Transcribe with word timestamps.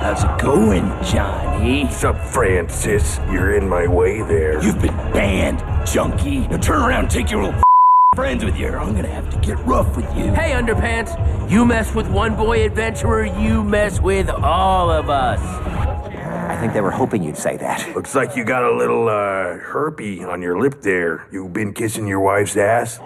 How's 0.00 0.24
it 0.24 0.38
going, 0.40 0.86
Johnny? 1.04 1.84
What's 1.84 2.04
up, 2.04 2.18
Francis? 2.18 3.18
You're 3.30 3.54
in 3.56 3.68
my 3.68 3.86
way 3.86 4.22
there. 4.22 4.62
You've 4.64 4.80
been 4.80 4.96
banned, 5.12 5.58
junkie. 5.86 6.48
Now 6.48 6.56
turn 6.56 6.80
around 6.80 7.00
and 7.04 7.10
take 7.10 7.30
your 7.30 7.44
little 7.44 7.60
friends 8.16 8.42
with 8.42 8.56
you, 8.56 8.68
or 8.68 8.78
I'm 8.78 8.94
gonna 8.94 9.08
have 9.08 9.28
to 9.28 9.38
get 9.40 9.58
rough 9.66 9.94
with 9.98 10.06
you. 10.16 10.32
Hey, 10.32 10.52
Underpants, 10.52 11.50
you 11.50 11.66
mess 11.66 11.94
with 11.94 12.08
one 12.10 12.34
boy 12.34 12.64
adventurer, 12.64 13.26
you 13.26 13.62
mess 13.62 14.00
with 14.00 14.30
all 14.30 14.90
of 14.90 15.10
us. 15.10 15.38
I 15.38 16.56
think 16.58 16.72
they 16.72 16.80
were 16.80 16.90
hoping 16.90 17.22
you'd 17.22 17.36
say 17.36 17.58
that. 17.58 17.94
Looks 17.94 18.14
like 18.14 18.34
you 18.36 18.42
got 18.44 18.64
a 18.64 18.74
little, 18.74 19.06
uh, 19.06 19.58
herpy 19.58 20.26
on 20.26 20.40
your 20.40 20.58
lip 20.58 20.80
there. 20.80 21.26
You've 21.30 21.52
been 21.52 21.74
kissing 21.74 22.06
your 22.06 22.20
wife's 22.20 22.56
ass? 22.56 22.98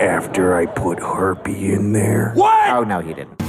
After 0.00 0.54
I 0.54 0.66
put 0.66 0.98
herpy 0.98 1.74
in 1.74 1.92
there? 1.92 2.32
What? 2.34 2.70
Oh, 2.70 2.84
no, 2.84 3.00
he 3.00 3.14
didn't. 3.14 3.42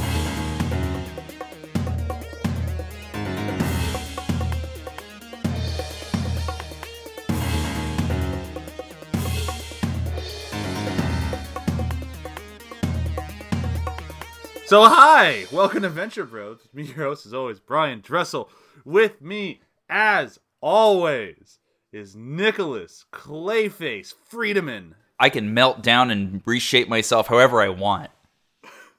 So 14.67 14.83
hi, 14.83 15.45
welcome 15.49 15.83
to 15.83 15.89
Venture 15.89 16.25
Bros. 16.25 16.59
With 16.59 16.73
me, 16.73 16.83
your 16.83 17.05
host, 17.05 17.25
as 17.25 17.33
always, 17.33 17.57
Brian 17.57 18.01
Dressel. 18.01 18.49
With 18.83 19.21
me, 19.21 19.61
as 19.89 20.41
always, 20.59 21.59
is 21.93 22.17
Nicholas 22.17 23.05
Clayface 23.13 24.13
Friedemann. 24.29 24.95
I 25.17 25.29
can 25.29 25.53
melt 25.53 25.81
down 25.81 26.11
and 26.11 26.41
reshape 26.45 26.89
myself 26.89 27.27
however 27.27 27.61
I 27.61 27.69
want. 27.69 28.11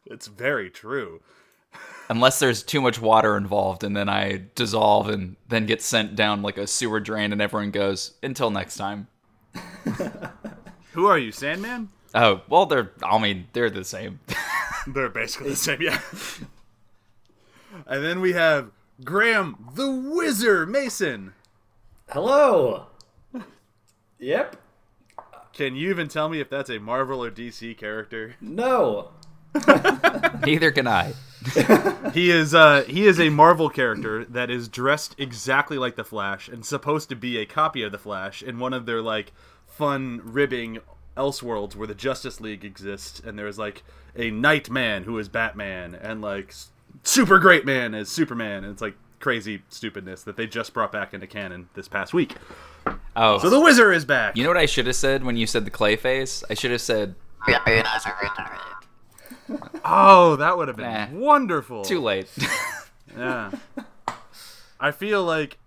It's 0.07 0.27
very 0.27 0.71
true. 0.71 1.21
Unless 2.09 2.39
there's 2.39 2.63
too 2.63 2.81
much 2.81 2.99
water 2.99 3.37
involved 3.37 3.85
and 3.85 3.95
then 3.95 4.09
I 4.09 4.45
dissolve 4.55 5.11
and 5.11 5.37
then 5.51 5.67
get 5.67 5.83
sent 5.83 6.17
down 6.17 6.41
like 6.41 6.57
a 6.57 6.67
sewer 6.67 6.99
drain 6.99 7.31
and 7.31 7.43
everyone 7.43 7.73
goes, 7.73 8.15
until 8.23 8.51
next 8.51 8.79
time. 8.79 9.07
Who 10.93 11.09
are 11.09 11.19
you, 11.19 11.31
Sandman? 11.31 11.91
Oh, 12.15 12.41
well, 12.49 12.65
they're, 12.65 12.93
I 13.03 13.19
mean, 13.19 13.49
they're 13.53 13.69
the 13.69 13.85
same. 13.85 14.21
They're 14.93 15.09
basically 15.09 15.51
the 15.51 15.57
same, 15.57 15.83
yeah. 15.83 16.01
and 17.87 18.05
then 18.05 18.21
we 18.21 18.33
have 18.33 18.71
Graham 19.05 19.71
the 19.75 19.91
Wizard 19.91 20.69
Mason. 20.69 21.35
Hello. 22.09 22.87
Yep. 24.19 24.57
Can 25.53 25.77
you 25.77 25.91
even 25.91 26.09
tell 26.09 26.29
me 26.29 26.41
if 26.41 26.49
that's 26.49 26.71
a 26.71 26.79
Marvel 26.79 27.23
or 27.23 27.31
DC 27.31 27.77
character? 27.77 28.35
No. 28.41 29.11
Neither 30.45 30.71
can 30.71 30.87
I. 30.87 31.15
He 32.13 32.31
is 32.31 32.55
uh 32.55 32.83
he 32.89 33.07
is 33.07 33.21
a 33.21 33.29
Marvel 33.29 33.69
character 33.69 34.25
that 34.25 34.51
is 34.51 34.69
dressed 34.69 35.15
exactly 35.19 35.79
like 35.79 35.95
the 35.95 36.05
Flash 36.05 36.49
and 36.49 36.65
supposed 36.65 37.09
to 37.11 37.17
be 37.17 37.39
a 37.39 37.47
copy 37.47 37.83
of 37.83 37.93
the 37.93 37.99
Flash 37.99 38.43
in 38.43 38.59
one 38.59 38.73
of 38.73 38.87
their 38.87 39.01
like 39.01 39.33
fun 39.67 40.21
ribbing 40.25 40.79
Elseworlds 41.19 41.75
where 41.75 41.87
the 41.89 41.95
Justice 41.95 42.41
League 42.41 42.65
exists 42.65 43.21
and 43.21 43.39
there's 43.39 43.59
like 43.59 43.83
a 44.17 44.31
Nightman 44.31 45.03
who 45.03 45.19
is 45.19 45.29
Batman 45.29 45.95
and 45.95 46.23
like 46.23 46.55
Super 47.03 47.39
Great 47.39 47.67
Man 47.67 47.95
as 47.95 48.09
Superman 48.09 48.65
and 48.65 48.73
it's 48.73 48.81
like 48.83 48.95
crazy 49.21 49.63
stupidness 49.69 50.23
that 50.23 50.37
they 50.37 50.47
just 50.47 50.73
brought 50.73 50.93
back 50.93 51.13
into 51.13 51.27
canon 51.27 51.69
this 51.75 51.89
past 51.89 52.15
week. 52.15 52.37
Oh, 53.17 53.39
So 53.39 53.51
the 53.51 53.61
Wizard 53.61 53.95
is 53.95 54.05
back. 54.05 54.37
you 54.37 54.45
know 54.45 54.51
what 54.51 54.57
I 54.57 54.67
should 54.67 54.87
have 54.87 54.97
said 54.97 55.25
when 55.25 55.37
you 55.37 55.47
said 55.47 55.65
the 55.65 55.71
clay 55.71 55.97
face? 55.97 56.45
I 56.49 56.55
should 56.55 56.71
have 56.71 56.81
said, 56.81 57.17
oh, 59.85 60.37
that 60.37 60.57
would 60.57 60.69
have 60.69 60.77
been 60.77 60.87
Nah. 60.91 61.09
wonderful. 61.13 61.85
too 61.85 62.01
late. 62.01 62.29
Yeah. 63.17 63.51
I 64.79 64.93
feel 64.93 65.25
like 65.25 65.59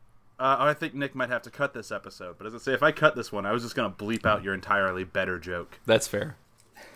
uh, 0.41 0.57
I 0.59 0.73
think 0.73 0.93
Nick 0.93 1.13
might 1.15 1.29
have 1.29 1.43
to 1.43 1.51
cut 1.51 1.73
this 1.73 1.91
episode, 1.91 2.37
but 2.37 2.47
as 2.47 2.55
I 2.55 2.57
say, 2.57 2.73
if 2.73 2.83
I 2.83 2.91
cut 2.91 3.15
this 3.15 3.31
one, 3.31 3.45
I 3.45 3.51
was 3.51 3.63
just 3.63 3.75
gonna 3.75 3.91
bleep 3.91 4.25
out 4.25 4.43
your 4.43 4.53
entirely 4.53 5.03
better 5.03 5.39
joke. 5.39 5.79
That's 5.85 6.07
fair. 6.07 6.35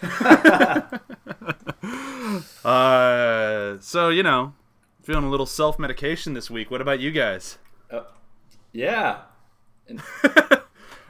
Uh, 2.65 3.77
so 3.79 4.09
you 4.09 4.23
know, 4.23 4.53
feeling 5.03 5.23
a 5.23 5.29
little 5.29 5.45
self 5.45 5.77
medication 5.79 6.33
this 6.33 6.49
week. 6.49 6.69
What 6.69 6.81
about 6.81 6.99
you 6.99 7.11
guys? 7.11 7.59
Yeah. 8.75 9.21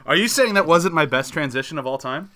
Are 0.06 0.14
you 0.14 0.28
saying 0.28 0.54
that 0.54 0.66
wasn't 0.66 0.94
my 0.94 1.04
best 1.04 1.32
transition 1.32 1.78
of 1.78 1.86
all 1.86 1.98
time? 1.98 2.30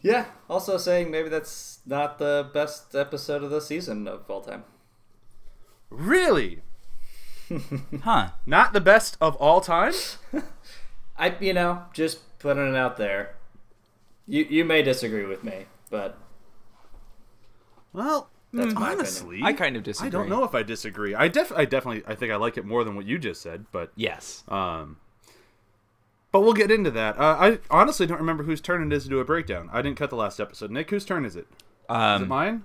Yeah. 0.00 0.26
Also 0.48 0.78
saying 0.78 1.10
maybe 1.10 1.28
that's 1.28 1.80
not 1.84 2.18
the 2.18 2.48
best 2.54 2.94
episode 2.94 3.42
of 3.42 3.50
the 3.50 3.60
season 3.60 4.08
of 4.08 4.30
all 4.30 4.40
time. 4.40 4.64
Really? 5.90 6.62
Huh. 8.02 8.30
Not 8.46 8.72
the 8.72 8.80
best 8.80 9.16
of 9.20 9.36
all 9.36 9.60
time? 9.60 9.92
I, 11.18 11.34
you 11.40 11.52
know, 11.52 11.82
just 11.92 12.38
putting 12.38 12.68
it 12.68 12.76
out 12.76 12.96
there. 12.96 13.34
You 14.26 14.44
you 14.48 14.64
may 14.64 14.82
disagree 14.82 15.24
with 15.24 15.42
me, 15.42 15.66
but 15.90 16.18
Well, 17.92 18.30
That's 18.52 18.74
my 18.74 18.92
honestly, 18.92 19.40
I 19.42 19.52
kind 19.52 19.76
of 19.76 19.82
disagree. 19.82 20.08
I 20.08 20.10
don't 20.10 20.28
know 20.28 20.44
if 20.44 20.54
I 20.54 20.62
disagree. 20.62 21.14
I 21.14 21.28
def, 21.28 21.50
I 21.56 21.64
definitely, 21.64 22.02
I 22.06 22.14
think 22.14 22.30
I 22.32 22.36
like 22.36 22.56
it 22.58 22.64
more 22.64 22.84
than 22.84 22.94
what 22.94 23.06
you 23.06 23.18
just 23.18 23.40
said, 23.42 23.66
but 23.72 23.90
Yes. 23.96 24.44
Um, 24.48 24.98
but 26.30 26.40
we'll 26.42 26.52
get 26.52 26.70
into 26.70 26.90
that. 26.90 27.18
Uh, 27.18 27.36
I 27.40 27.58
honestly 27.70 28.06
don't 28.06 28.18
remember 28.18 28.44
whose 28.44 28.60
turn 28.60 28.82
it 28.82 28.94
is 28.94 29.04
to 29.04 29.08
do 29.08 29.18
a 29.18 29.24
breakdown. 29.24 29.70
I 29.72 29.80
didn't 29.80 29.96
cut 29.96 30.10
the 30.10 30.16
last 30.16 30.40
episode. 30.40 30.70
Nick, 30.70 30.90
whose 30.90 31.06
turn 31.06 31.24
is 31.24 31.34
it 31.36 31.46
Um, 31.88 32.28
mine? 32.28 32.64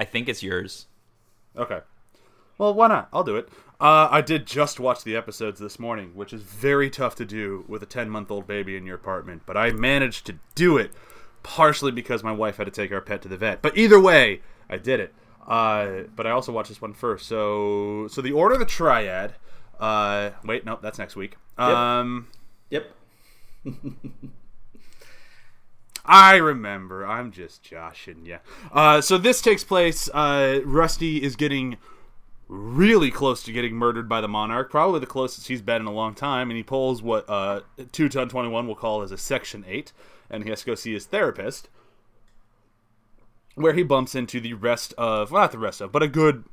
I 0.00 0.04
think 0.04 0.28
it's 0.28 0.42
yours. 0.42 0.86
Okay. 1.56 1.78
Well, 2.58 2.74
why 2.74 2.88
not? 2.88 3.08
I'll 3.12 3.22
do 3.22 3.36
it. 3.36 3.48
Uh, 3.84 4.08
I 4.10 4.22
did 4.22 4.46
just 4.46 4.80
watch 4.80 5.04
the 5.04 5.14
episodes 5.14 5.60
this 5.60 5.78
morning, 5.78 6.12
which 6.14 6.32
is 6.32 6.40
very 6.40 6.88
tough 6.88 7.14
to 7.16 7.26
do 7.26 7.66
with 7.68 7.82
a 7.82 7.86
10 7.86 8.08
month 8.08 8.30
old 8.30 8.46
baby 8.46 8.78
in 8.78 8.86
your 8.86 8.94
apartment, 8.94 9.42
but 9.44 9.58
I 9.58 9.72
managed 9.72 10.24
to 10.24 10.38
do 10.54 10.78
it 10.78 10.90
partially 11.42 11.92
because 11.92 12.24
my 12.24 12.32
wife 12.32 12.56
had 12.56 12.64
to 12.64 12.70
take 12.70 12.92
our 12.92 13.02
pet 13.02 13.20
to 13.20 13.28
the 13.28 13.36
vet. 13.36 13.60
But 13.60 13.76
either 13.76 14.00
way, 14.00 14.40
I 14.70 14.78
did 14.78 15.00
it. 15.00 15.14
Uh, 15.46 16.04
but 16.16 16.26
I 16.26 16.30
also 16.30 16.50
watched 16.50 16.70
this 16.70 16.80
one 16.80 16.94
first. 16.94 17.26
So, 17.26 18.08
so 18.10 18.22
the 18.22 18.32
Order 18.32 18.54
of 18.54 18.60
the 18.60 18.64
Triad. 18.64 19.34
Uh, 19.78 20.30
wait, 20.46 20.64
nope, 20.64 20.80
that's 20.80 20.98
next 20.98 21.14
week. 21.14 21.36
Um, 21.58 22.28
yep. 22.70 22.90
I 26.06 26.36
remember. 26.36 27.06
I'm 27.06 27.30
just 27.32 27.62
joshing 27.62 28.24
Yeah. 28.24 28.38
Uh, 28.72 29.02
so 29.02 29.18
this 29.18 29.42
takes 29.42 29.62
place. 29.62 30.08
Uh, 30.14 30.60
Rusty 30.64 31.22
is 31.22 31.36
getting 31.36 31.76
really 32.48 33.10
close 33.10 33.42
to 33.42 33.52
getting 33.52 33.74
murdered 33.74 34.08
by 34.08 34.20
the 34.20 34.28
Monarch, 34.28 34.70
probably 34.70 35.00
the 35.00 35.06
closest 35.06 35.48
he's 35.48 35.62
been 35.62 35.82
in 35.82 35.86
a 35.86 35.92
long 35.92 36.14
time, 36.14 36.50
and 36.50 36.56
he 36.56 36.62
pulls 36.62 37.02
what 37.02 37.28
uh, 37.28 37.60
Two 37.92 38.08
Ton 38.08 38.28
Twenty 38.28 38.48
One 38.48 38.66
will 38.66 38.74
call 38.74 39.02
as 39.02 39.12
a 39.12 39.18
Section 39.18 39.64
Eight, 39.66 39.92
and 40.28 40.44
he 40.44 40.50
has 40.50 40.60
to 40.60 40.66
go 40.66 40.74
see 40.74 40.92
his 40.92 41.06
therapist, 41.06 41.68
where 43.54 43.72
he 43.72 43.82
bumps 43.82 44.14
into 44.14 44.40
the 44.40 44.54
rest 44.54 44.92
of, 44.98 45.30
well, 45.30 45.42
not 45.42 45.52
the 45.52 45.58
rest 45.58 45.80
of, 45.80 45.92
but 45.92 46.02
a 46.02 46.08
good 46.08 46.44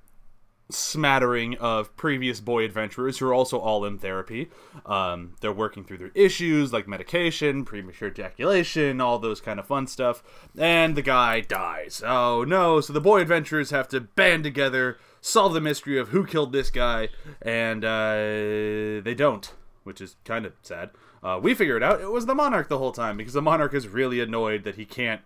smattering 0.69 1.57
of 1.57 1.93
previous 1.97 2.39
boy 2.39 2.63
adventurers 2.63 3.17
who 3.17 3.27
are 3.27 3.33
also 3.33 3.59
all 3.59 3.83
in 3.83 3.97
therapy. 3.97 4.49
Um, 4.85 5.35
they're 5.41 5.51
working 5.51 5.83
through 5.83 5.97
their 5.97 6.11
issues 6.15 6.71
like 6.71 6.87
medication, 6.87 7.65
premature 7.65 8.07
ejaculation, 8.07 9.01
all 9.01 9.19
those 9.19 9.41
kind 9.41 9.59
of 9.59 9.67
fun 9.67 9.87
stuff. 9.87 10.23
And 10.57 10.95
the 10.95 11.01
guy 11.01 11.41
dies. 11.41 12.01
Oh 12.05 12.45
no! 12.45 12.79
So 12.79 12.93
the 12.93 13.01
boy 13.01 13.21
adventurers 13.21 13.71
have 13.71 13.89
to 13.89 13.99
band 13.99 14.45
together, 14.45 14.97
solve 15.21 15.53
the 15.53 15.61
mystery 15.61 15.97
of 15.97 16.09
who 16.09 16.25
killed 16.25 16.51
this 16.51 16.69
guy, 16.69 17.09
and 17.41 17.85
uh, 17.85 19.01
they 19.03 19.15
don't, 19.15 19.53
which 19.83 20.01
is 20.01 20.15
kind 20.25 20.45
of 20.45 20.53
sad. 20.63 20.89
Uh, 21.23 21.39
we 21.41 21.53
figure 21.53 21.77
it 21.77 21.83
out. 21.83 22.01
It 22.01 22.11
was 22.11 22.25
the 22.25 22.35
monarch 22.35 22.67
the 22.67 22.79
whole 22.79 22.91
time 22.91 23.17
because 23.17 23.33
the 23.33 23.41
monarch 23.41 23.73
is 23.73 23.87
really 23.87 24.19
annoyed 24.19 24.63
that 24.63 24.75
he 24.75 24.85
can't 24.85 25.21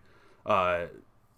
uh, 0.45 0.87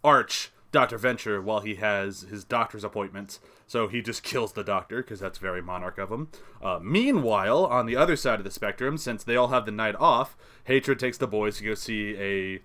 arch 0.03 0.51
Dr. 0.71 0.97
Venture 0.97 1.41
while 1.41 1.59
he 1.59 1.75
has 1.75 2.21
his 2.21 2.43
doctor's 2.43 2.83
appointments. 2.83 3.39
So 3.67 3.87
he 3.87 4.01
just 4.01 4.23
kills 4.23 4.53
the 4.53 4.63
doctor 4.63 5.01
because 5.01 5.19
that's 5.19 5.37
very 5.37 5.61
monarch 5.61 5.97
of 5.97 6.11
him. 6.11 6.29
Uh, 6.61 6.79
meanwhile, 6.81 7.65
on 7.65 7.85
the 7.85 7.95
other 7.95 8.15
side 8.15 8.39
of 8.39 8.45
the 8.45 8.51
spectrum, 8.51 8.97
since 8.97 9.23
they 9.23 9.35
all 9.35 9.49
have 9.49 9.65
the 9.65 9.71
night 9.71 9.95
off, 9.95 10.35
Hatred 10.63 10.99
takes 10.99 11.17
the 11.17 11.27
boys 11.27 11.57
to 11.57 11.65
go 11.65 11.73
see 11.75 12.15
a. 12.17 12.61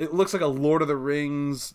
It 0.00 0.14
looks 0.14 0.32
like 0.32 0.42
a 0.42 0.46
Lord 0.46 0.82
of 0.82 0.88
the 0.88 0.96
Rings 0.96 1.74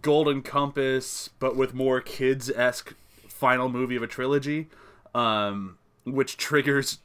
Golden 0.00 0.42
Compass, 0.42 1.30
but 1.38 1.56
with 1.56 1.74
more 1.74 2.00
kids 2.00 2.50
esque 2.50 2.94
final 3.28 3.68
movie 3.68 3.96
of 3.96 4.02
a 4.02 4.06
trilogy, 4.06 4.68
um, 5.14 5.78
which 6.04 6.36
triggers 6.36 6.98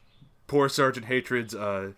poor 0.46 0.68
Sergeant 0.68 1.06
Hatred's 1.06 1.54
uh, 1.54 1.92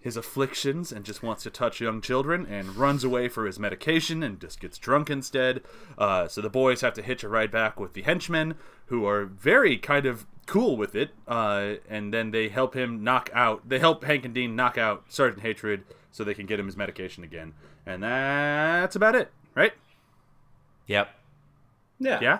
his 0.00 0.16
afflictions 0.16 0.92
and 0.92 1.04
just 1.04 1.22
wants 1.22 1.42
to 1.42 1.50
touch 1.50 1.80
young 1.80 2.00
children 2.00 2.46
and 2.46 2.76
runs 2.76 3.02
away 3.02 3.28
for 3.28 3.46
his 3.46 3.58
medication 3.58 4.22
and 4.22 4.40
just 4.40 4.60
gets 4.60 4.78
drunk 4.78 5.10
instead. 5.10 5.62
Uh, 5.96 6.28
so 6.28 6.40
the 6.40 6.48
boys 6.48 6.82
have 6.82 6.94
to 6.94 7.02
hitch 7.02 7.24
a 7.24 7.28
ride 7.28 7.50
back 7.50 7.80
with 7.80 7.94
the 7.94 8.02
henchmen, 8.02 8.54
who 8.86 9.04
are 9.06 9.24
very 9.24 9.76
kind 9.76 10.06
of 10.06 10.24
cool 10.46 10.76
with 10.76 10.94
it. 10.94 11.10
Uh, 11.26 11.74
and 11.88 12.14
then 12.14 12.30
they 12.30 12.48
help 12.48 12.74
him 12.74 13.02
knock 13.02 13.28
out. 13.34 13.68
They 13.68 13.78
help 13.78 14.04
Hank 14.04 14.24
and 14.24 14.34
Dean 14.34 14.54
knock 14.54 14.78
out 14.78 15.04
Sergeant 15.08 15.42
Hatred 15.42 15.84
so 16.12 16.24
they 16.24 16.34
can 16.34 16.46
get 16.46 16.60
him 16.60 16.66
his 16.66 16.76
medication 16.76 17.24
again. 17.24 17.54
And 17.84 18.02
that's 18.02 18.96
about 18.96 19.14
it, 19.14 19.30
right? 19.54 19.72
Yep. 20.88 21.08
Yeah. 22.00 22.18
Yeah, 22.20 22.38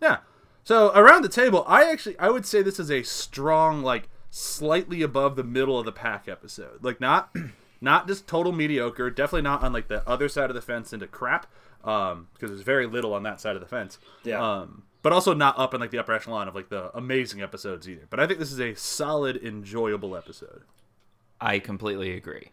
yeah. 0.00 0.16
So 0.64 0.92
around 0.94 1.22
the 1.22 1.28
table, 1.28 1.64
I 1.66 1.90
actually 1.90 2.18
I 2.18 2.28
would 2.28 2.46
say 2.46 2.62
this 2.62 2.78
is 2.78 2.90
a 2.90 3.02
strong, 3.02 3.82
like 3.82 4.08
slightly 4.30 5.02
above 5.02 5.36
the 5.36 5.44
middle 5.44 5.78
of 5.78 5.84
the 5.86 5.92
pack 5.92 6.28
episode. 6.28 6.84
Like 6.84 7.00
not 7.00 7.34
not 7.80 8.06
just 8.06 8.26
total 8.26 8.52
mediocre, 8.52 9.10
definitely 9.10 9.42
not 9.42 9.62
on 9.62 9.72
like 9.72 9.88
the 9.88 10.06
other 10.08 10.28
side 10.28 10.50
of 10.50 10.54
the 10.54 10.62
fence 10.62 10.92
into 10.92 11.06
crap. 11.06 11.46
Um, 11.84 12.28
because 12.34 12.50
there's 12.50 12.62
very 12.62 12.86
little 12.86 13.12
on 13.12 13.24
that 13.24 13.40
side 13.40 13.56
of 13.56 13.60
the 13.60 13.66
fence. 13.66 13.98
Yeah. 14.22 14.40
Um, 14.40 14.84
but 15.02 15.12
also 15.12 15.34
not 15.34 15.58
up 15.58 15.74
in 15.74 15.80
like 15.80 15.90
the 15.90 15.98
upper 15.98 16.12
echelon 16.12 16.46
of 16.46 16.54
like 16.54 16.68
the 16.68 16.96
amazing 16.96 17.42
episodes 17.42 17.88
either. 17.88 18.06
But 18.08 18.20
I 18.20 18.26
think 18.28 18.38
this 18.38 18.52
is 18.52 18.60
a 18.60 18.74
solid, 18.74 19.36
enjoyable 19.44 20.16
episode. 20.16 20.62
I 21.40 21.58
completely 21.58 22.12
agree. 22.12 22.52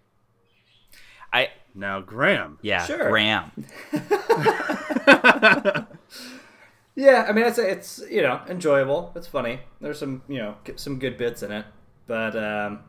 I 1.31 1.49
Now, 1.79 2.01
Graham. 2.01 2.59
yeah, 2.61 2.85
Sure. 2.85 3.09
Graham. 3.09 3.51
Yeah, 6.95 7.25
I 7.29 7.31
mean, 7.31 7.45
it's 7.45 7.57
it's 7.57 8.03
you 8.09 8.21
know 8.21 8.41
enjoyable. 8.49 9.13
It's 9.15 9.27
funny. 9.27 9.61
There's 9.79 9.97
some 9.97 10.21
you 10.27 10.39
know 10.39 10.55
some 10.75 10.99
good 10.99 11.15
bits 11.17 11.43
in 11.43 11.51
it, 11.53 11.65
but 12.07 12.35
um, 12.35 12.81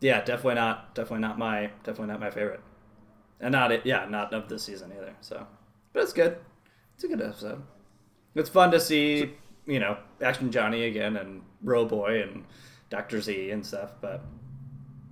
yeah, 0.00 0.18
definitely 0.22 0.56
not 0.56 0.94
definitely 0.94 1.20
not 1.20 1.38
my 1.38 1.70
definitely 1.82 2.08
not 2.08 2.20
my 2.20 2.28
favorite, 2.30 2.60
and 3.40 3.52
not 3.52 3.72
it. 3.72 3.86
Yeah, 3.86 4.04
not 4.10 4.34
of 4.34 4.50
this 4.50 4.64
season 4.64 4.92
either. 4.94 5.14
So, 5.22 5.46
but 5.94 6.02
it's 6.02 6.12
good. 6.12 6.36
It's 6.94 7.04
a 7.04 7.08
good 7.08 7.22
episode. 7.22 7.62
It's 8.34 8.50
fun 8.50 8.70
to 8.72 8.78
see 8.80 9.32
you 9.64 9.80
know 9.80 9.96
Action 10.20 10.52
Johnny 10.52 10.84
again 10.84 11.16
and 11.16 11.40
Robo 11.62 11.96
Boy 11.96 12.20
and 12.22 12.44
Doctor 12.90 13.18
Z 13.22 13.50
and 13.50 13.64
stuff. 13.64 13.92
But 14.02 14.22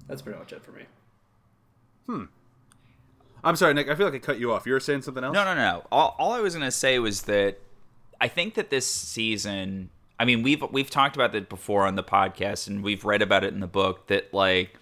that's 0.08 0.20
pretty 0.20 0.38
much 0.38 0.52
it 0.52 0.62
for 0.62 0.72
me. 0.72 2.25
I'm 3.44 3.56
sorry, 3.56 3.75
Nick. 3.75 3.89
I 3.89 3.94
feel 3.94 4.06
like 4.06 4.15
I 4.15 4.19
cut 4.19 4.39
you 4.39 4.53
off. 4.53 4.67
You 4.67 4.73
were 4.73 4.81
saying 4.81 5.03
something 5.03 5.25
else? 5.25 5.35
No, 5.35 5.44
no, 5.44 5.55
no. 5.55 5.85
All, 5.91 6.15
all 6.19 6.33
I 6.33 6.41
was 6.41 6.55
gonna 6.55 6.71
say 6.71 6.99
was 6.99 7.23
that 7.23 7.59
I 8.21 8.29
think 8.29 8.55
that 8.55 8.71
this 8.71 8.87
season. 8.87 9.91
I 10.19 10.25
mean, 10.25 10.43
we've 10.43 10.62
we've 10.71 10.91
talked 10.91 11.17
about 11.17 11.33
that 11.33 11.49
before 11.49 11.87
on 11.87 11.97
the 11.97 12.05
podcast, 12.05 12.69
and 12.69 12.83
we've 12.83 13.05
read 13.05 13.23
about 13.23 13.43
it 13.43 13.53
in 13.53 13.61
the 13.61 13.67
book. 13.67 14.06
That 14.06 14.33
like 14.33 14.79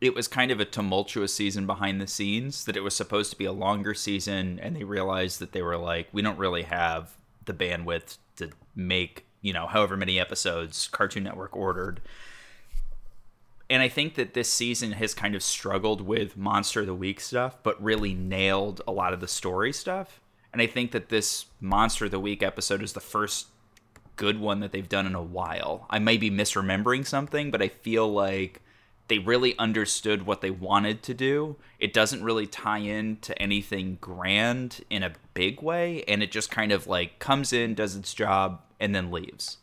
it 0.00 0.14
was 0.14 0.26
kind 0.26 0.50
of 0.50 0.58
a 0.58 0.64
tumultuous 0.64 1.32
season 1.32 1.66
behind 1.66 2.00
the 2.00 2.06
scenes. 2.08 2.64
That 2.64 2.76
it 2.76 2.80
was 2.80 2.96
supposed 2.96 3.30
to 3.30 3.38
be 3.38 3.44
a 3.44 3.52
longer 3.52 3.94
season, 3.94 4.58
and 4.60 4.74
they 4.74 4.84
realized 4.84 5.38
that 5.38 5.52
they 5.52 5.62
were 5.62 5.76
like, 5.76 6.08
we 6.12 6.22
don't 6.22 6.38
really 6.38 6.62
have 6.62 7.16
the 7.44 7.54
bandwidth 7.54 8.18
to 8.36 8.50
make 8.74 9.24
you 9.40 9.52
know 9.52 9.66
however 9.66 9.96
many 9.96 10.18
episodes 10.18 10.88
Cartoon 10.88 11.22
Network 11.22 11.56
ordered. 11.56 12.00
And 13.74 13.82
I 13.82 13.88
think 13.88 14.14
that 14.14 14.34
this 14.34 14.48
season 14.48 14.92
has 14.92 15.14
kind 15.14 15.34
of 15.34 15.42
struggled 15.42 16.00
with 16.00 16.36
Monster 16.36 16.82
of 16.82 16.86
the 16.86 16.94
Week 16.94 17.18
stuff, 17.18 17.56
but 17.64 17.82
really 17.82 18.14
nailed 18.14 18.80
a 18.86 18.92
lot 18.92 19.12
of 19.12 19.18
the 19.18 19.26
story 19.26 19.72
stuff. 19.72 20.20
And 20.52 20.62
I 20.62 20.68
think 20.68 20.92
that 20.92 21.08
this 21.08 21.46
Monster 21.60 22.04
of 22.04 22.12
the 22.12 22.20
Week 22.20 22.40
episode 22.40 22.84
is 22.84 22.92
the 22.92 23.00
first 23.00 23.48
good 24.14 24.38
one 24.38 24.60
that 24.60 24.70
they've 24.70 24.88
done 24.88 25.06
in 25.08 25.16
a 25.16 25.22
while. 25.24 25.88
I 25.90 25.98
may 25.98 26.16
be 26.18 26.30
misremembering 26.30 27.04
something, 27.04 27.50
but 27.50 27.60
I 27.60 27.66
feel 27.66 28.06
like 28.06 28.62
they 29.08 29.18
really 29.18 29.58
understood 29.58 30.24
what 30.24 30.40
they 30.40 30.52
wanted 30.52 31.02
to 31.02 31.12
do. 31.12 31.56
It 31.80 31.92
doesn't 31.92 32.22
really 32.22 32.46
tie 32.46 32.78
in 32.78 33.16
to 33.22 33.36
anything 33.42 33.98
grand 34.00 34.84
in 34.88 35.02
a 35.02 35.14
big 35.34 35.60
way, 35.62 36.04
and 36.06 36.22
it 36.22 36.30
just 36.30 36.48
kind 36.48 36.70
of 36.70 36.86
like 36.86 37.18
comes 37.18 37.52
in, 37.52 37.74
does 37.74 37.96
its 37.96 38.14
job, 38.14 38.62
and 38.78 38.94
then 38.94 39.10
leaves. 39.10 39.56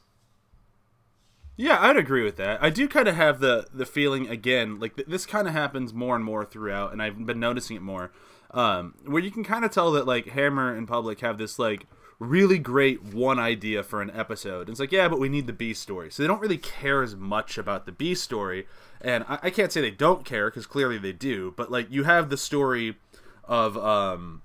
Yeah, 1.57 1.77
I'd 1.80 1.98
agree 1.98 2.24
with 2.24 2.38
that. 2.38 2.63
I 2.63 2.69
do 2.69 2.88
kind 2.88 3.07
of 3.07 3.15
have 3.15 3.39
the 3.39 3.68
the 3.74 3.86
feeling 3.86 4.27
again, 4.27 4.80
like 4.80 4.95
th- 4.95 5.07
this 5.07 5.25
kind 5.25 5.48
of 5.48 5.53
happens 5.53 5.94
more 5.94 6.15
and 6.15 6.24
more 6.25 6.44
throughout, 6.45 6.92
and 6.92 7.01
I've 7.01 7.25
been 7.25 7.39
noticing 7.39 7.75
it 7.75 7.81
more, 7.81 8.12
um, 8.51 8.95
where 9.06 9.21
you 9.21 9.31
can 9.31 9.44
kind 9.44 9.63
of 9.65 9.71
tell 9.71 9.92
that 9.92 10.07
like 10.07 10.27
Hammer 10.30 10.74
and 10.75 10.88
Publick 10.88 11.19
have 11.19 11.38
this 11.38 11.59
like 11.59 11.86
really 12.19 12.57
great 12.59 13.03
one 13.03 13.39
idea 13.39 13.83
for 13.83 14.01
an 14.01 14.12
episode. 14.12 14.62
And 14.62 14.69
It's 14.69 14.80
like, 14.80 14.92
yeah, 14.92 15.07
but 15.07 15.19
we 15.19 15.30
need 15.30 15.48
the 15.48 15.53
B 15.53 15.74
story, 15.74 16.09
so 16.09 16.24
they 16.24 16.27
don't 16.27 16.42
really 16.42 16.57
care 16.57 17.03
as 17.03 17.15
much 17.15 17.57
about 17.57 17.86
the 17.86 17.92
B 17.92 18.15
story, 18.15 18.65
and 19.01 19.24
I, 19.27 19.39
I 19.44 19.50
can't 19.51 19.71
say 19.71 19.81
they 19.81 19.92
don't 19.92 20.25
care 20.25 20.50
because 20.50 20.65
clearly 20.65 20.98
they 20.98 21.13
do, 21.13 21.53
but 21.57 21.69
like 21.71 21.92
you 21.92 22.03
have 22.06 22.30
the 22.30 22.38
story 22.38 22.95
of 23.44 23.77
um 23.77 24.42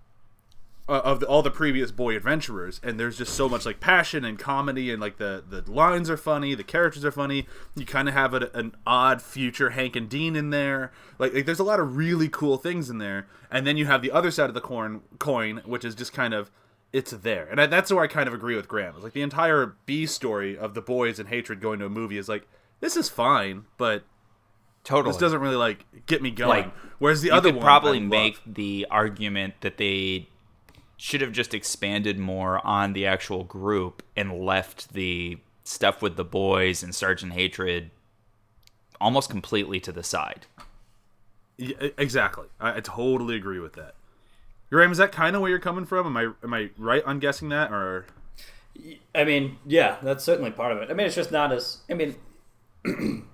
uh, 0.88 1.00
of 1.05 1.21
the, 1.21 1.27
all 1.27 1.43
the 1.43 1.50
previous 1.50 1.91
boy 1.91 2.17
adventurers 2.17 2.81
and 2.83 2.99
there's 2.99 3.19
just 3.19 3.35
so 3.35 3.49
much 3.49 3.67
like 3.67 3.81
passion 3.81 4.25
and 4.25 4.38
comedy 4.38 4.91
and 4.91 5.00
like 5.00 5.17
the 5.17 5.43
the 5.49 5.69
lines 5.71 6.09
are 6.09 6.17
funny 6.17 6.55
the 6.55 6.62
characters 6.62 7.05
are 7.05 7.11
funny. 7.11 7.47
You 7.75 7.85
kind 7.85 8.09
of 8.09 8.15
have 8.15 8.35
a, 8.35 8.50
an 8.55 8.75
odd 8.87 9.21
future 9.21 9.71
hank 9.71 9.97
and 9.97 10.09
dean 10.09 10.37
in 10.37 10.50
there. 10.50 10.93
Like, 11.19 11.35
like 11.35 11.47
there's 11.47 11.59
a 11.59 11.65
lot 11.65 11.81
of 11.81 11.97
really 11.97 12.29
cool 12.29 12.56
things 12.56 12.88
in 12.88 12.99
there. 12.99 13.27
And 13.50 13.67
then 13.67 13.77
you 13.77 13.87
have 13.87 14.00
the 14.03 14.12
other 14.12 14.31
side 14.31 14.49
of 14.49 14.55
the 14.55 14.61
coin 14.61 15.00
coin 15.19 15.62
which 15.65 15.85
is 15.85 15.94
just 15.94 16.12
kind 16.12 16.33
of 16.33 16.50
it's 16.93 17.11
there. 17.11 17.49
And 17.50 17.61
I, 17.61 17.67
that's 17.67 17.93
where 17.93 18.05
i 18.05 18.06
kind 18.06 18.29
of 18.29 18.35
agree 18.35 18.55
with 18.55 18.69
graham. 18.69 18.94
It's 18.94 19.05
like 19.05 19.12
the 19.12 19.23
entire 19.23 19.75
b 19.87 20.06
story 20.06 20.56
of 20.56 20.75
the 20.75 20.82
boys 20.82 21.19
and 21.19 21.29
hatred 21.29 21.61
going 21.61 21.81
to 21.81 21.87
a 21.87 21.91
movie 21.91 22.19
is 22.19 22.29
like 22.29 22.47
this 22.81 22.97
is 22.97 23.09
fine 23.09 23.65
but 23.77 24.05
Totally. 24.85 25.12
this 25.12 25.21
doesn't 25.21 25.41
really 25.41 25.56
like 25.56 25.85
get 26.06 26.23
me 26.23 26.31
going. 26.31 26.49
Like, 26.49 26.73
whereas 27.00 27.21
the 27.21 27.32
other 27.32 27.49
could 27.49 27.56
one 27.56 27.65
probably 27.65 27.99
make 27.99 28.41
the 28.47 28.87
argument 28.89 29.55
that 29.62 29.79
they 29.79 30.29
should 30.96 31.20
have 31.20 31.32
just 31.32 31.52
expanded 31.52 32.19
more 32.19 32.64
on 32.66 32.93
the 32.93 33.06
actual 33.06 33.44
group 33.44 34.02
and 34.16 34.40
left 34.40 34.93
the 34.93 35.38
stuff 35.64 36.00
with 36.00 36.16
the 36.16 36.25
boys 36.25 36.82
and 36.82 36.94
Sergeant 36.94 37.32
Hatred 37.32 37.90
almost 39.00 39.28
completely 39.28 39.78
to 39.81 39.93
the 39.93 40.02
side. 40.02 40.46
Yeah, 41.58 41.88
exactly. 41.98 42.46
I, 42.60 42.76
I 42.76 42.81
totally 42.81 43.37
agree 43.37 43.60
with 43.60 43.75
that. 43.75 43.94
Graham, 44.70 44.90
is 44.90 44.98
that 44.98 45.12
kind 45.12 45.37
of 45.37 45.43
where 45.43 45.50
you're 45.50 45.58
coming 45.58 45.84
from? 45.84 46.06
Am 46.06 46.16
I 46.16 46.32
am 46.43 46.54
I 46.54 46.70
right 46.76 47.04
on 47.04 47.19
guessing 47.19 47.50
that, 47.50 47.72
or 47.72 48.06
I 49.14 49.25
mean, 49.25 49.58
yeah, 49.66 49.96
that's 50.02 50.25
certainly 50.25 50.50
part 50.50 50.72
of 50.72 50.78
it. 50.78 50.90
I 50.90 50.94
mean, 50.94 51.06
it's 51.06 51.14
just 51.14 51.31
not 51.31 51.52
as. 51.52 51.78
I 51.88 51.94
mean, 51.94 52.16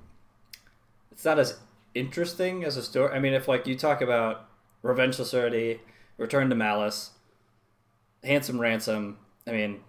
it's 1.10 1.24
not 1.24 1.38
as 1.38 1.58
interesting 1.94 2.64
as 2.64 2.76
a 2.76 2.82
story. 2.82 3.12
I 3.14 3.18
mean, 3.18 3.32
if 3.32 3.48
like 3.48 3.66
you 3.66 3.76
talk 3.76 4.02
about 4.02 4.46
Revenge 4.82 5.14
Society, 5.14 5.80
Return 6.18 6.50
to 6.50 6.54
Malice, 6.54 7.10
Handsome 8.24 8.60
Ransom. 8.60 9.18
I 9.46 9.52
mean, 9.52 9.80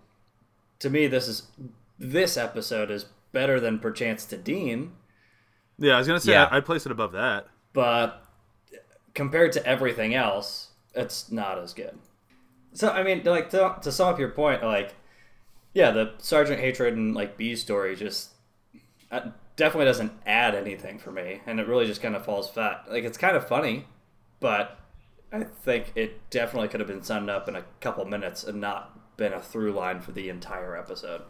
to 0.79 0.89
me, 0.89 1.07
this 1.07 1.27
is 1.27 1.43
this 1.99 2.37
episode 2.37 2.89
is 2.91 3.05
better 3.31 3.59
than 3.59 3.79
Perchance 3.79 4.25
to 4.25 4.37
Dean, 4.37 4.93
yeah? 5.77 5.95
I 5.95 5.97
was 5.99 6.07
gonna 6.07 6.19
say 6.19 6.33
Yeah. 6.33 6.45
I, 6.51 6.57
I'd 6.57 6.65
place 6.65 6.85
it 6.85 6.91
above 6.91 7.11
that. 7.13 7.47
but 7.73 8.25
compared 9.13 9.51
to 9.53 9.65
everything 9.65 10.13
else, 10.15 10.69
it's 10.95 11.31
not 11.31 11.57
as 11.59 11.73
good. 11.73 11.97
So 12.73 12.89
I 12.89 13.03
mean, 13.03 13.23
like 13.23 13.49
to, 13.51 13.75
to 13.81 13.91
sum 13.91 14.09
up 14.13 14.19
your 14.19 14.29
point, 14.29 14.63
like 14.63 14.95
yeah, 15.73 15.91
the 15.91 16.13
Sergeant 16.19 16.59
Hatred 16.59 16.95
and 16.95 17.15
like 17.15 17.37
B 17.37 17.55
story 17.55 17.95
just 17.95 18.29
uh, 19.11 19.29
definitely 19.55 19.85
doesn't 19.85 20.11
add 20.25 20.55
anything 20.55 20.97
for 20.99 21.11
me, 21.11 21.41
and 21.45 21.59
it 21.59 21.67
really 21.67 21.85
just 21.85 22.01
kind 22.01 22.15
of 22.15 22.25
falls 22.25 22.49
flat. 22.49 22.85
Like 22.89 23.03
it's 23.03 23.17
kind 23.17 23.35
of 23.37 23.47
funny, 23.47 23.85
but 24.39 24.79
I 25.33 25.43
think 25.43 25.91
it 25.95 26.29
definitely 26.29 26.67
could 26.69 26.79
have 26.79 26.87
been 26.87 27.01
summed 27.03 27.29
up 27.29 27.49
in 27.49 27.55
a 27.55 27.63
couple 27.81 28.05
minutes 28.05 28.43
and 28.43 28.61
not 28.61 29.17
been 29.17 29.33
a 29.33 29.41
through 29.41 29.73
line 29.73 29.99
for 29.99 30.11
the 30.11 30.29
entire 30.29 30.77
episode. 30.77 31.23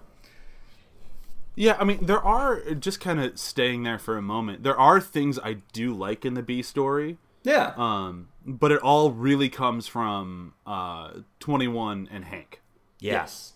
Yeah, 1.55 1.77
I 1.79 1.83
mean 1.83 2.05
there 2.05 2.22
are 2.22 2.74
just 2.74 3.00
kind 3.00 3.19
of 3.19 3.38
staying 3.39 3.83
there 3.83 4.00
for 4.00 4.17
a 4.17 4.22
moment. 4.22 4.63
There 4.63 4.77
are 4.79 5.00
things 5.00 5.38
I 5.39 5.57
do 5.72 5.93
like 5.93 6.25
in 6.25 6.33
the 6.33 6.41
B 6.41 6.62
story, 6.63 7.17
Yeah, 7.43 7.74
um, 7.77 8.29
but 8.45 8.72
it 8.72 8.81
all 8.81 9.12
really 9.12 9.50
comes 9.50 9.86
from 9.88 10.53
uh, 10.65 11.12
Twenty 11.39 11.67
One 11.67 12.10
and 12.12 12.25
Hank. 12.25 12.62
yes, 13.00 13.53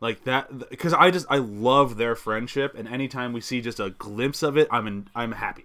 Like 0.00 0.22
that, 0.24 0.70
because 0.70 0.92
I 0.92 1.10
just 1.10 1.26
I 1.28 1.38
love 1.38 1.96
their 1.96 2.14
friendship, 2.14 2.74
and 2.76 2.86
anytime 2.86 3.32
we 3.32 3.40
see 3.40 3.60
just 3.60 3.80
a 3.80 3.90
glimpse 3.90 4.44
of 4.44 4.56
it, 4.56 4.68
I'm 4.70 4.86
in, 4.86 5.08
I'm 5.14 5.32
happy. 5.32 5.64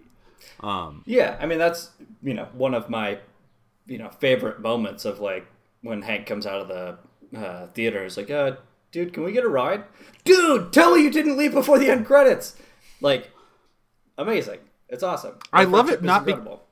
Um 0.60 1.04
Yeah, 1.06 1.38
I 1.40 1.46
mean 1.46 1.58
that's 1.58 1.92
you 2.22 2.34
know 2.34 2.48
one 2.54 2.74
of 2.74 2.90
my 2.90 3.18
you 3.86 3.98
know 3.98 4.08
favorite 4.08 4.60
moments 4.60 5.04
of 5.04 5.20
like 5.20 5.46
when 5.82 6.02
Hank 6.02 6.26
comes 6.26 6.46
out 6.46 6.60
of 6.60 6.68
the 6.68 7.38
uh, 7.38 7.66
theater. 7.68 8.04
It's 8.04 8.16
like, 8.16 8.30
uh, 8.30 8.56
dude, 8.90 9.12
can 9.12 9.24
we 9.24 9.32
get 9.32 9.44
a 9.44 9.48
ride? 9.48 9.84
Dude, 10.24 10.72
tell 10.72 10.94
me 10.94 11.02
you 11.02 11.10
didn't 11.10 11.36
leave 11.36 11.52
before 11.52 11.78
the 11.78 11.90
end 11.90 12.06
credits. 12.06 12.56
Like, 13.00 13.30
amazing. 14.16 14.60
It's 14.88 15.02
awesome. 15.02 15.38
I 15.52 15.64
love 15.64 15.88
it 15.90 16.02
not 16.02 16.24
be- 16.24 16.32
incredible. 16.32 16.62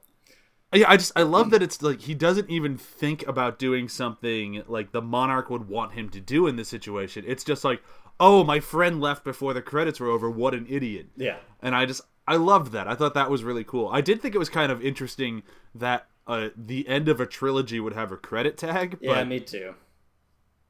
Yeah, 0.73 0.89
I 0.89 0.97
just 0.97 1.11
I 1.17 1.23
love 1.23 1.51
that 1.51 1.63
it's 1.63 1.83
like 1.83 2.03
he 2.03 2.15
doesn't 2.15 2.49
even 2.49 2.77
think 2.77 3.27
about 3.27 3.59
doing 3.59 3.89
something 3.89 4.63
like 4.69 4.93
the 4.93 5.03
monarch 5.03 5.51
would 5.51 5.69
want 5.69 5.93
him 5.93 6.09
to 6.11 6.21
do 6.21 6.47
in 6.47 6.55
this 6.55 6.69
situation. 6.69 7.25
It's 7.27 7.43
just 7.43 7.65
like, 7.65 7.83
oh, 8.21 8.45
my 8.45 8.61
friend 8.61 9.01
left 9.01 9.25
before 9.25 9.53
the 9.53 9.63
credits 9.63 9.99
were 9.99 10.09
over. 10.09 10.31
What 10.31 10.55
an 10.55 10.67
idiot! 10.69 11.09
Yeah. 11.17 11.39
And 11.61 11.75
I 11.75 11.87
just 11.87 12.03
I 12.29 12.37
loved 12.37 12.71
that. 12.71 12.87
I 12.87 12.95
thought 12.95 13.15
that 13.15 13.31
was 13.31 13.43
really 13.43 13.65
cool. 13.65 13.89
I 13.89 14.01
did 14.01 14.23
think 14.23 14.37
it 14.37 14.39
was 14.39 14.49
kind 14.49 14.71
of 14.71 14.85
interesting 14.85 15.43
that 15.75 16.07
uh, 16.27 16.49
the 16.57 16.87
end 16.89 17.09
of 17.09 17.21
a 17.21 17.27
trilogy 17.27 17.81
would 17.81 17.95
have 17.95 18.13
a 18.13 18.17
credit 18.17 18.57
tag, 18.57 18.99
Yeah, 19.01 19.25
me 19.25 19.41
too. 19.41 19.75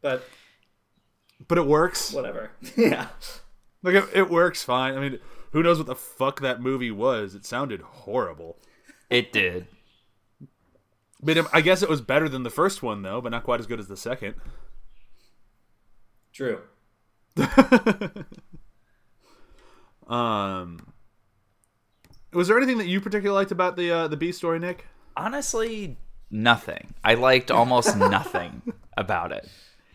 But 0.00 0.24
but 1.48 1.58
it 1.58 1.66
works. 1.66 2.12
whatever. 2.12 2.52
yeah. 2.76 3.08
Like 3.82 3.94
it, 3.94 4.04
it 4.14 4.30
works 4.30 4.62
fine. 4.62 4.94
I 4.96 5.00
mean, 5.00 5.18
who 5.52 5.62
knows 5.62 5.78
what 5.78 5.86
the 5.86 5.94
fuck 5.96 6.40
that 6.40 6.60
movie 6.60 6.90
was? 6.90 7.34
It 7.34 7.44
sounded 7.44 7.80
horrible. 7.80 8.58
It 9.08 9.32
did. 9.32 9.66
I 10.42 10.46
mean, 11.26 11.44
I 11.52 11.60
guess 11.60 11.82
it 11.82 11.88
was 11.88 12.00
better 12.00 12.28
than 12.28 12.42
the 12.44 12.50
first 12.50 12.82
one 12.82 13.02
though, 13.02 13.20
but 13.20 13.30
not 13.30 13.44
quite 13.44 13.60
as 13.60 13.66
good 13.66 13.80
as 13.80 13.88
the 13.88 13.96
second. 13.96 14.34
True. 16.32 16.60
um, 20.08 20.92
was 22.32 22.48
there 22.48 22.56
anything 22.56 22.78
that 22.78 22.86
you 22.86 23.00
particularly 23.00 23.38
liked 23.38 23.52
about 23.52 23.76
the 23.76 23.90
uh, 23.90 24.08
the 24.08 24.16
B 24.16 24.32
story, 24.32 24.58
Nick? 24.58 24.86
Honestly, 25.16 25.96
nothing. 26.30 26.94
I 27.04 27.14
liked 27.14 27.50
almost 27.50 27.96
nothing 27.96 28.62
about 28.96 29.32
it. 29.32 29.48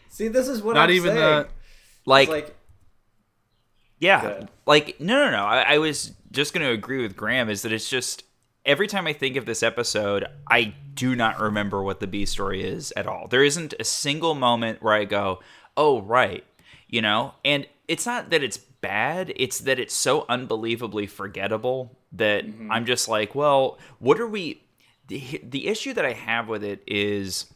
See, 0.10 0.27
this 0.27 0.48
is 0.48 0.62
what 0.62 0.75
Not 0.75 0.89
I'm 0.89 0.95
even 0.95 1.15
saying. 1.15 1.43
the. 1.43 1.48
Like, 2.05 2.29
It's 2.29 2.48
like 2.48 2.55
yeah, 4.00 4.22
Good. 4.22 4.50
like 4.65 5.00
no, 5.00 5.25
no, 5.25 5.31
no. 5.31 5.45
I, 5.45 5.75
I 5.75 5.77
was 5.77 6.13
just 6.31 6.53
going 6.53 6.65
to 6.65 6.72
agree 6.72 7.01
with 7.01 7.15
Graham. 7.15 7.50
Is 7.50 7.62
that 7.62 7.72
it's 7.72 7.89
just 7.89 8.24
every 8.65 8.88
time 8.88 9.07
I 9.07 9.13
think 9.13 9.36
of 9.36 9.45
this 9.45 9.63
episode, 9.63 10.25
I 10.50 10.74
do 10.93 11.15
not 11.15 11.39
remember 11.39 11.81
what 11.81 12.00
the 12.00 12.07
B 12.07 12.25
story 12.25 12.63
is 12.63 12.93
at 12.95 13.07
all. 13.07 13.27
There 13.27 13.43
isn't 13.43 13.74
a 13.79 13.84
single 13.84 14.36
moment 14.36 14.81
where 14.84 14.93
I 14.93 15.05
go, 15.05 15.39
"Oh, 15.77 16.01
right," 16.01 16.43
you 16.88 17.01
know. 17.01 17.36
And 17.43 17.67
it's 17.88 18.05
not 18.05 18.29
that 18.31 18.43
it's 18.43 18.57
bad; 18.57 19.34
it's 19.38 19.60
that 19.60 19.79
it's 19.79 19.93
so 19.93 20.25
unbelievably 20.27 21.07
forgettable 21.07 21.98
that 22.12 22.45
mm-hmm. 22.45 22.72
I'm 22.72 22.86
just 22.86 23.07
like, 23.07 23.34
well, 23.34 23.79
what 24.00 24.19
are 24.19 24.27
we? 24.27 24.62
The, 25.07 25.41
the 25.43 25.67
issue 25.67 25.93
that 25.93 26.05
I 26.05 26.13
have 26.13 26.47
with 26.47 26.63
it 26.63 26.81
is 26.88 27.53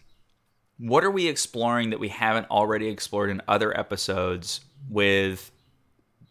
what 0.78 1.04
are 1.04 1.12
we 1.12 1.28
exploring 1.28 1.90
that 1.90 2.00
we 2.00 2.10
haven't 2.10 2.50
already 2.50 2.88
explored 2.88 3.30
in 3.30 3.42
other 3.48 3.78
episodes 3.78 4.62
with 4.90 5.52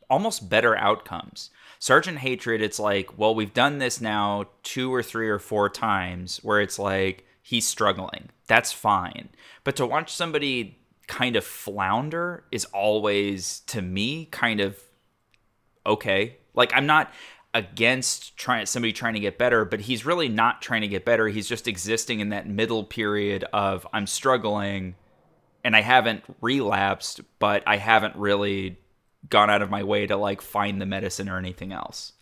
almost 0.09 0.49
better 0.49 0.77
outcomes. 0.77 1.51
Sergeant 1.79 2.19
Hatred, 2.19 2.61
it's 2.61 2.79
like, 2.79 3.19
well, 3.19 3.35
we've 3.35 3.55
done 3.55 3.79
this 3.79 4.01
now 4.01 4.47
two 4.63 4.93
or 4.93 5.03
three 5.03 5.29
or 5.29 5.39
four 5.39 5.69
times 5.69 6.39
where 6.43 6.61
it's 6.61 6.79
like 6.79 7.25
he's 7.43 7.67
struggling. 7.67 8.31
That's 8.47 8.73
fine. 8.73 9.29
But 9.65 9.77
to 9.77 9.87
watch 9.87 10.13
somebody 10.13 10.79
kind 11.07 11.37
of 11.37 11.45
flounder 11.45 12.45
is 12.51 12.65
always, 12.67 13.61
to 13.67 13.83
me, 13.83 14.27
kind 14.27 14.61
of 14.61 14.79
okay. 15.87 16.39
Like 16.55 16.73
I'm 16.75 16.87
not 16.87 17.13
against 17.55 18.37
trying 18.37 18.67
somebody 18.67 18.93
trying 18.93 19.15
to 19.15 19.21
get 19.21 19.39
better, 19.39 19.65
but 19.65 19.81
he's 19.81 20.05
really 20.05 20.29
not 20.29 20.61
trying 20.63 20.83
to 20.83 20.89
get 20.89 21.05
better. 21.05 21.29
He's 21.29 21.49
just 21.49 21.67
existing 21.67 22.21
in 22.21 22.29
that 22.31 22.49
middle 22.49 22.85
period 22.85 23.45
of 23.53 23.87
I'm 23.93 24.07
struggling 24.07 24.95
and 25.65 25.75
I 25.75 25.81
haven't 25.81 26.23
relapsed, 26.41 27.21
but 27.39 27.63
I 27.67 27.77
haven't 27.77 28.17
really 28.17 28.79
gone 29.29 29.51
out 29.51 29.63
of 29.63 29.71
my 29.71 29.83
way 29.83 30.07
to 30.07 30.17
like 30.17 30.41
find 30.41 30.81
the 30.81 30.87
medicine 30.87 31.29
or 31.29 31.39
anything 31.39 31.73
else. 31.73 32.13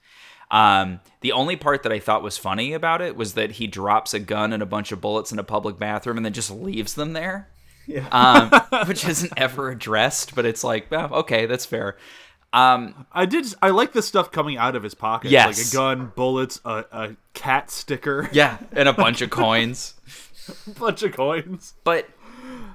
Um, 0.50 1.00
the 1.22 1.32
only 1.32 1.56
part 1.56 1.82
that 1.82 1.92
I 1.92 1.98
thought 1.98 2.22
was 2.22 2.38
funny 2.38 2.72
about 2.72 3.02
it 3.02 3.16
was 3.16 3.34
that 3.34 3.52
he 3.52 3.66
drops 3.66 4.14
a 4.14 4.20
gun 4.20 4.52
and 4.52 4.62
a 4.62 4.66
bunch 4.66 4.92
of 4.92 5.00
bullets 5.00 5.32
in 5.32 5.38
a 5.38 5.44
public 5.44 5.78
bathroom 5.78 6.16
and 6.16 6.24
then 6.24 6.32
just 6.32 6.50
leaves 6.50 6.94
them 6.94 7.12
there. 7.14 7.48
Yeah. 7.86 8.08
Um, 8.10 8.86
which 8.86 9.06
isn't 9.06 9.32
ever 9.36 9.70
addressed, 9.70 10.34
but 10.34 10.44
it's 10.44 10.64
like, 10.64 10.86
oh, 10.92 11.08
okay, 11.20 11.46
that's 11.46 11.66
fair. 11.66 11.96
Um, 12.52 13.06
I 13.12 13.26
did. 13.26 13.46
I 13.60 13.70
like 13.70 13.92
the 13.92 14.02
stuff 14.02 14.30
coming 14.30 14.56
out 14.56 14.76
of 14.76 14.82
his 14.82 14.94
pocket. 14.94 15.30
Yes. 15.30 15.58
like 15.58 15.66
a 15.66 15.70
gun, 15.72 16.12
bullets, 16.14 16.60
a, 16.64 16.84
a 16.90 17.16
cat 17.34 17.70
sticker, 17.70 18.28
yeah, 18.32 18.58
and 18.72 18.88
a 18.88 18.92
bunch 18.92 19.20
of 19.20 19.30
coins. 19.30 19.94
a 20.66 20.70
bunch 20.70 21.02
of 21.02 21.12
coins. 21.12 21.74
But 21.84 22.08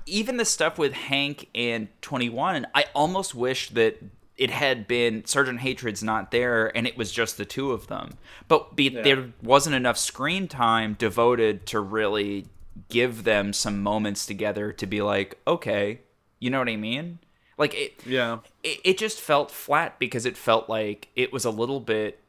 even 0.05 0.37
the 0.37 0.45
stuff 0.45 0.77
with 0.77 0.93
Hank 0.93 1.49
and 1.55 1.87
21, 2.01 2.67
I 2.75 2.85
almost 2.93 3.33
wish 3.33 3.69
that 3.69 3.97
it 4.37 4.49
had 4.49 4.87
been 4.87 5.25
Sergeant 5.25 5.59
Hatred's 5.59 6.03
not 6.03 6.31
there 6.31 6.75
and 6.75 6.87
it 6.87 6.97
was 6.97 7.11
just 7.11 7.37
the 7.37 7.45
two 7.45 7.71
of 7.71 7.87
them. 7.87 8.17
But 8.47 8.75
be, 8.75 8.89
there 8.89 9.31
wasn't 9.43 9.75
enough 9.75 9.97
screen 9.97 10.47
time 10.47 10.95
devoted 10.97 11.65
to 11.67 11.79
really 11.79 12.47
give 12.89 13.23
them 13.23 13.53
some 13.53 13.83
moments 13.83 14.25
together 14.25 14.71
to 14.73 14.87
be 14.87 15.01
like, 15.01 15.37
okay, 15.45 15.99
you 16.39 16.49
know 16.49 16.59
what 16.59 16.69
I 16.69 16.75
mean? 16.75 17.19
Like 17.57 17.73
it, 17.75 17.93
Yeah. 18.05 18.39
it, 18.63 18.79
it 18.83 18.97
just 18.97 19.19
felt 19.21 19.51
flat 19.51 19.99
because 19.99 20.25
it 20.25 20.35
felt 20.37 20.69
like 20.69 21.09
it 21.15 21.31
was 21.31 21.45
a 21.45 21.51
little 21.51 21.79
bit 21.79 22.19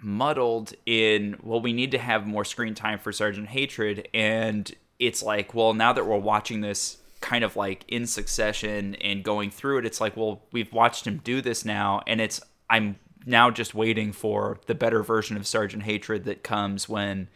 muddled 0.00 0.74
in 0.86 1.36
well 1.42 1.60
we 1.60 1.72
need 1.72 1.90
to 1.90 1.98
have 1.98 2.24
more 2.26 2.44
screen 2.44 2.72
time 2.74 3.00
for 3.00 3.10
sergeant 3.10 3.48
hatred 3.48 4.06
and 4.14 4.72
it's 5.00 5.24
like 5.24 5.54
well 5.54 5.74
now 5.74 5.92
that 5.92 6.06
we're 6.06 6.16
watching 6.16 6.60
this 6.60 6.98
kind 7.20 7.42
of 7.42 7.56
like 7.56 7.84
in 7.88 8.06
succession 8.06 8.94
and 8.96 9.24
going 9.24 9.50
through 9.50 9.76
it 9.78 9.84
it's 9.84 10.00
like 10.00 10.16
well 10.16 10.40
we've 10.52 10.72
watched 10.72 11.04
him 11.04 11.20
do 11.24 11.40
this 11.42 11.64
now 11.64 12.00
and 12.06 12.20
it's 12.20 12.40
i'm 12.70 12.96
now 13.26 13.50
just 13.50 13.74
waiting 13.74 14.12
for 14.12 14.60
the 14.66 14.74
better 14.74 15.02
version 15.02 15.36
of 15.36 15.44
sergeant 15.44 15.82
hatred 15.82 16.22
that 16.24 16.44
comes 16.44 16.88
when 16.88 17.26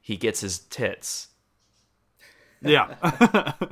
he 0.00 0.16
gets 0.16 0.40
his 0.40 0.58
tits 0.58 1.28
Yeah. 2.60 2.96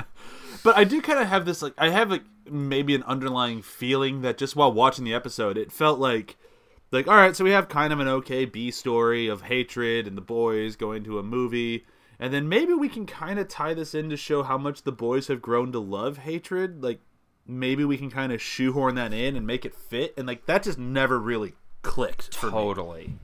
but 0.62 0.76
I 0.76 0.85
do 0.85 1.03
kind 1.03 1.19
of 1.19 1.26
have 1.26 1.45
this 1.45 1.62
like 1.62 1.75
I 1.79 1.88
have 1.91 2.12
like 2.12 2.23
maybe 2.50 2.95
an 2.95 3.03
underlying 3.05 3.62
feeling 3.62 4.23
that 4.23 4.38
just 4.38 4.57
while 4.57 4.73
watching 4.73 5.05
the 5.05 5.15
episode, 5.15 5.57
it 5.57 5.73
felt 5.73 5.99
like 5.99 6.37
like 6.93 7.09
all 7.09 7.17
right, 7.17 7.35
so 7.35 7.45
we 7.45 7.50
have 7.50 7.69
kind 7.69 7.93
of 7.93 8.00
an 8.00 8.09
okay 8.09 8.45
B 8.45 8.71
story 8.71 9.29
of 9.29 9.43
hatred 9.43 10.07
and 10.07 10.17
the 10.17 10.23
boys 10.23 10.76
going 10.76 11.05
to 11.05 11.19
a 11.19 11.23
movie. 11.23 11.87
And 12.19 12.33
then 12.33 12.49
maybe 12.49 12.73
we 12.73 12.88
can 12.88 13.05
kind 13.05 13.38
of 13.38 13.49
tie 13.49 13.75
this 13.75 13.95
in 13.95 14.09
to 14.09 14.17
show 14.17 14.43
how 14.43 14.57
much 14.57 14.83
the 14.83 14.93
boys 14.93 15.29
have 15.29 15.43
grown 15.43 15.73
to 15.73 15.79
love 15.79 16.19
hatred. 16.19 16.83
Like 16.83 17.00
maybe 17.47 17.85
we 17.85 17.99
can 17.99 18.11
kind 18.11 18.33
of 18.33 18.41
shoehorn 18.41 18.95
that 18.95 19.12
in 19.12 19.37
and 19.37 19.47
make 19.47 19.65
it 19.65 19.75
fit. 19.75 20.15
And 20.17 20.26
like 20.26 20.47
that 20.47 20.62
just 20.62 20.79
never 20.79 21.19
really 21.19 21.55
clicked 21.83 22.35
for 22.35 22.47
me 22.47 22.53
totally 22.53 23.19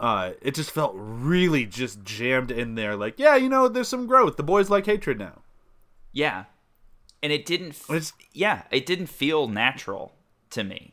uh, 0.00 0.32
it 0.40 0.54
just 0.54 0.70
felt 0.70 0.94
really 0.96 1.66
just 1.66 2.02
jammed 2.02 2.50
in 2.50 2.74
there. 2.74 2.96
Like, 2.96 3.18
yeah, 3.18 3.36
you 3.36 3.50
know, 3.50 3.68
there's 3.68 3.88
some 3.88 4.06
growth. 4.06 4.38
The 4.38 4.42
boys 4.42 4.70
like 4.70 4.86
hatred 4.86 5.18
now. 5.18 5.42
Yeah. 6.10 6.44
And 7.22 7.32
it 7.32 7.44
didn't 7.44 7.70
f- 7.70 7.90
It's- 7.90 8.12
yeah, 8.32 8.62
it 8.70 8.86
didn't 8.86 9.06
feel 9.08 9.46
natural 9.48 10.14
to 10.50 10.64
me. 10.64 10.92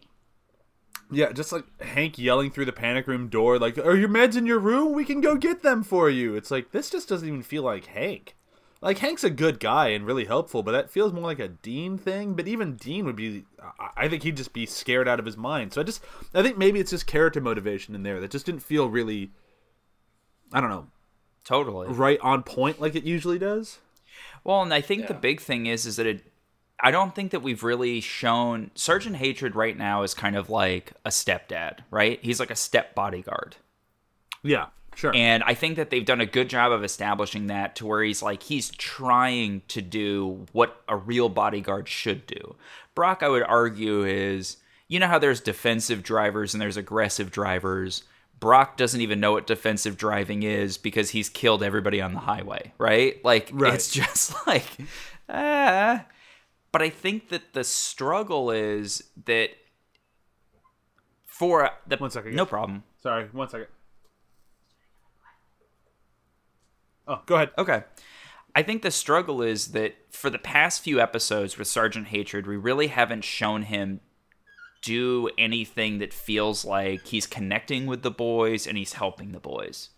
Yeah, 1.10 1.32
just 1.32 1.54
like 1.54 1.64
Hank 1.82 2.18
yelling 2.20 2.52
through 2.52 2.66
the 2.66 2.74
panic 2.74 3.08
room 3.08 3.30
door, 3.30 3.58
like, 3.58 3.78
"Are 3.78 3.96
your 3.96 4.10
meds 4.10 4.36
in 4.36 4.46
your 4.46 4.60
room? 4.60 4.92
We 4.94 5.06
can 5.06 5.22
go 5.22 5.38
get 5.38 5.62
them 5.64 5.82
for 5.84 6.10
you." 6.10 6.36
It's 6.36 6.52
like 6.52 6.72
this 6.72 6.90
just 6.90 7.08
doesn't 7.08 7.28
even 7.28 7.44
feel 7.44 7.64
like 7.64 7.86
Hank. 7.86 8.36
Like 8.82 8.98
Hank's 9.00 9.24
a 9.24 9.30
good 9.30 9.60
guy 9.62 9.88
and 9.88 10.06
really 10.06 10.26
helpful, 10.26 10.64
but 10.64 10.74
that 10.74 10.92
feels 10.92 11.14
more 11.14 11.24
like 11.24 11.40
a 11.40 11.48
Dean 11.48 11.98
thing. 11.98 12.34
But 12.34 12.48
even 12.48 12.76
Dean 12.76 13.06
would 13.06 13.16
be, 13.16 13.46
I- 13.80 13.90
I 14.06 14.08
think 14.10 14.24
he'd 14.24 14.36
just 14.38 14.52
be 14.54 14.66
scared 14.66 15.08
out 15.08 15.18
of 15.20 15.26
his 15.26 15.38
mind. 15.38 15.72
So 15.74 15.80
I 15.82 15.84
just, 15.86 16.04
I 16.34 16.44
think 16.44 16.58
maybe 16.58 16.80
it's 16.80 16.92
just 16.92 17.08
character 17.08 17.40
motivation 17.42 17.96
in 17.96 18.04
there 18.04 18.20
that 18.20 18.30
just 18.30 18.46
didn't 18.46 18.62
feel 18.62 18.90
really, 18.90 19.32
I 20.54 20.60
don't 20.62 20.70
know, 20.70 20.88
Totally. 21.46 21.88
right 21.88 22.20
on 22.20 22.44
point 22.44 22.80
like 22.82 22.96
it 22.96 23.04
usually 23.06 23.40
does. 23.40 23.80
Well, 24.48 24.62
and 24.62 24.74
I 24.74 24.80
think 24.80 25.08
the 25.08 25.14
big 25.14 25.42
thing 25.42 25.66
is 25.66 25.86
is 25.86 25.98
that 25.98 26.08
it 26.08 26.24
I 26.80 26.90
don't 26.90 27.14
think 27.14 27.32
that 27.32 27.42
we've 27.42 27.64
really 27.64 28.00
shown 28.00 28.72
Sergeant 28.76 29.18
Hatred 29.18 29.56
right 29.56 29.78
now 29.78 30.04
is 30.04 30.14
kind 30.14 30.38
of 30.38 30.50
like 30.50 30.94
a 31.04 31.10
stepdad, 31.10 31.80
right? 31.92 32.20
He's 32.22 32.40
like 32.40 32.50
a 32.50 32.56
step 32.56 32.96
bodyguard. 32.96 33.58
Yeah, 34.44 34.68
sure. 34.96 35.12
And 35.14 35.44
I 35.44 35.54
think 35.54 35.76
that 35.76 35.90
they've 35.90 36.06
done 36.06 36.22
a 36.22 36.26
good 36.26 36.50
job 36.50 36.72
of 36.72 36.86
establishing 36.86 37.48
that 37.48 37.76
to 37.76 37.86
where 37.86 38.02
he's 38.02 38.22
like 38.22 38.42
he's 38.44 38.70
trying 38.70 39.64
to 39.68 39.82
do 39.82 40.46
what 40.54 40.82
a 40.88 40.96
real 40.96 41.28
bodyguard 41.28 41.90
should 41.90 42.26
do. 42.26 42.56
Brock, 42.96 43.24
I 43.24 43.28
would 43.28 43.44
argue, 43.44 44.06
is 44.06 44.58
you 44.88 45.00
know 45.00 45.08
how 45.08 45.20
there's 45.20 45.42
defensive 45.42 46.04
drivers 46.04 46.54
and 46.54 46.62
there's 46.62 46.78
aggressive 46.78 47.32
drivers. 47.32 48.04
Brock 48.40 48.78
doesn't 48.78 49.02
even 49.02 49.20
know 49.20 49.32
what 49.34 49.48
defensive 49.48 49.98
driving 49.98 50.44
is 50.44 50.78
because 50.78 51.10
he's 51.10 51.28
killed 51.30 51.64
everybody 51.64 52.02
on 52.02 52.14
the 52.14 52.20
highway, 52.20 52.72
right? 52.78 53.24
Like 53.26 53.50
Right. 53.54 53.74
it's 53.74 53.90
just 53.92 54.34
like 54.48 54.66
ah. 55.30 56.06
But 56.72 56.82
I 56.82 56.90
think 56.90 57.30
that 57.30 57.54
the 57.54 57.64
struggle 57.64 58.52
is 58.52 59.04
that 59.26 59.52
for 61.26 61.70
the 61.88 61.98
One 61.98 62.12
second, 62.12 62.36
no 62.36 62.44
guys. 62.46 62.50
problem. 62.50 62.84
Sorry, 63.02 63.26
one 63.32 63.50
second. 63.50 63.68
Oh, 67.08 67.22
go 67.26 67.36
ahead. 67.36 67.52
Okay. 67.58 67.84
I 68.56 68.64
think 68.64 68.82
the 68.82 68.92
struggle 68.92 69.42
is 69.42 69.68
that 69.72 69.96
for 70.12 70.30
the 70.30 70.40
past 70.40 70.82
few 70.84 71.00
episodes 71.00 71.58
with 71.58 71.68
Sergeant 71.68 72.08
Hatred, 72.08 72.48
we 72.48 72.58
really 72.58 72.88
haven't 72.88 73.24
shown 73.24 73.64
him 73.64 74.02
do 74.82 75.30
anything 75.38 75.98
that 76.00 76.14
feels 76.14 76.64
like 76.66 77.06
he's 77.08 77.28
connecting 77.28 77.86
with 77.86 78.02
the 78.02 78.12
boys 78.12 78.68
and 78.68 78.78
he's 78.78 78.94
helping 78.94 79.32
the 79.32 79.40
boys. 79.40 79.90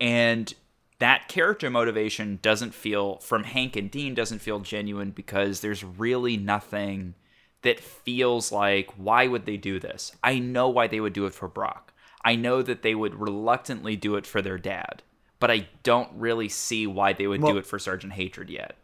And 0.00 0.52
that 0.98 1.28
character 1.28 1.70
motivation 1.70 2.38
doesn't 2.42 2.74
feel 2.74 3.18
from 3.18 3.44
Hank 3.44 3.76
and 3.76 3.90
Dean 3.90 4.14
doesn't 4.14 4.40
feel 4.40 4.60
genuine 4.60 5.10
because 5.10 5.60
there's 5.60 5.82
really 5.82 6.36
nothing 6.36 7.14
that 7.62 7.80
feels 7.80 8.52
like 8.52 8.90
why 8.96 9.26
would 9.26 9.46
they 9.46 9.56
do 9.56 9.78
this? 9.78 10.12
I 10.22 10.38
know 10.38 10.68
why 10.68 10.86
they 10.86 11.00
would 11.00 11.12
do 11.12 11.26
it 11.26 11.34
for 11.34 11.48
Brock. 11.48 11.92
I 12.24 12.36
know 12.36 12.62
that 12.62 12.82
they 12.82 12.94
would 12.94 13.14
reluctantly 13.14 13.96
do 13.96 14.16
it 14.16 14.26
for 14.26 14.42
their 14.42 14.58
dad, 14.58 15.02
but 15.38 15.50
I 15.50 15.68
don't 15.82 16.10
really 16.14 16.48
see 16.48 16.86
why 16.86 17.12
they 17.12 17.26
would 17.26 17.40
Well- 17.42 17.52
do 17.52 17.58
it 17.58 17.66
for 17.66 17.78
Sergeant 17.78 18.12
Hatred 18.14 18.50
yet. 18.50 18.76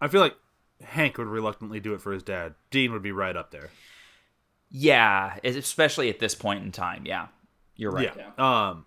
I 0.00 0.08
feel 0.08 0.20
like 0.20 0.36
Hank 0.82 1.18
would 1.18 1.28
reluctantly 1.28 1.78
do 1.80 1.94
it 1.94 2.00
for 2.00 2.12
his 2.12 2.22
dad. 2.24 2.54
Dean 2.70 2.92
would 2.92 3.02
be 3.02 3.12
right 3.12 3.36
up 3.36 3.50
there. 3.52 3.70
Yeah, 4.74 5.36
especially 5.44 6.08
at 6.08 6.18
this 6.18 6.34
point 6.34 6.64
in 6.64 6.72
time. 6.72 7.04
Yeah, 7.06 7.26
you're 7.76 7.92
right. 7.92 8.12
Yeah. 8.16 8.30
Um. 8.70 8.86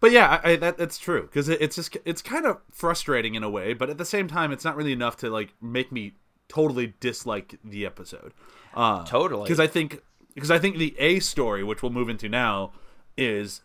But 0.00 0.12
yeah, 0.12 0.40
I, 0.42 0.52
I, 0.52 0.56
that 0.56 0.78
that's 0.78 0.96
true 0.98 1.22
because 1.22 1.48
it, 1.48 1.60
it's 1.60 1.76
just 1.76 1.96
it's 2.04 2.22
kind 2.22 2.46
of 2.46 2.58
frustrating 2.72 3.34
in 3.34 3.42
a 3.42 3.50
way, 3.50 3.74
but 3.74 3.90
at 3.90 3.98
the 3.98 4.04
same 4.04 4.26
time, 4.28 4.52
it's 4.52 4.64
not 4.64 4.74
really 4.76 4.92
enough 4.92 5.16
to 5.18 5.28
like 5.30 5.52
make 5.60 5.90
me 5.92 6.12
totally 6.48 6.94
dislike 7.00 7.58
the 7.64 7.84
episode. 7.84 8.32
Uh, 8.74 9.04
Totally. 9.04 9.42
because 9.42 9.60
I 9.60 9.66
think 9.66 10.00
because 10.34 10.50
I 10.50 10.58
think 10.58 10.78
the 10.78 10.94
A 10.98 11.18
story, 11.20 11.62
which 11.64 11.82
we'll 11.82 11.92
move 11.92 12.08
into 12.08 12.28
now, 12.28 12.72
is 13.16 13.60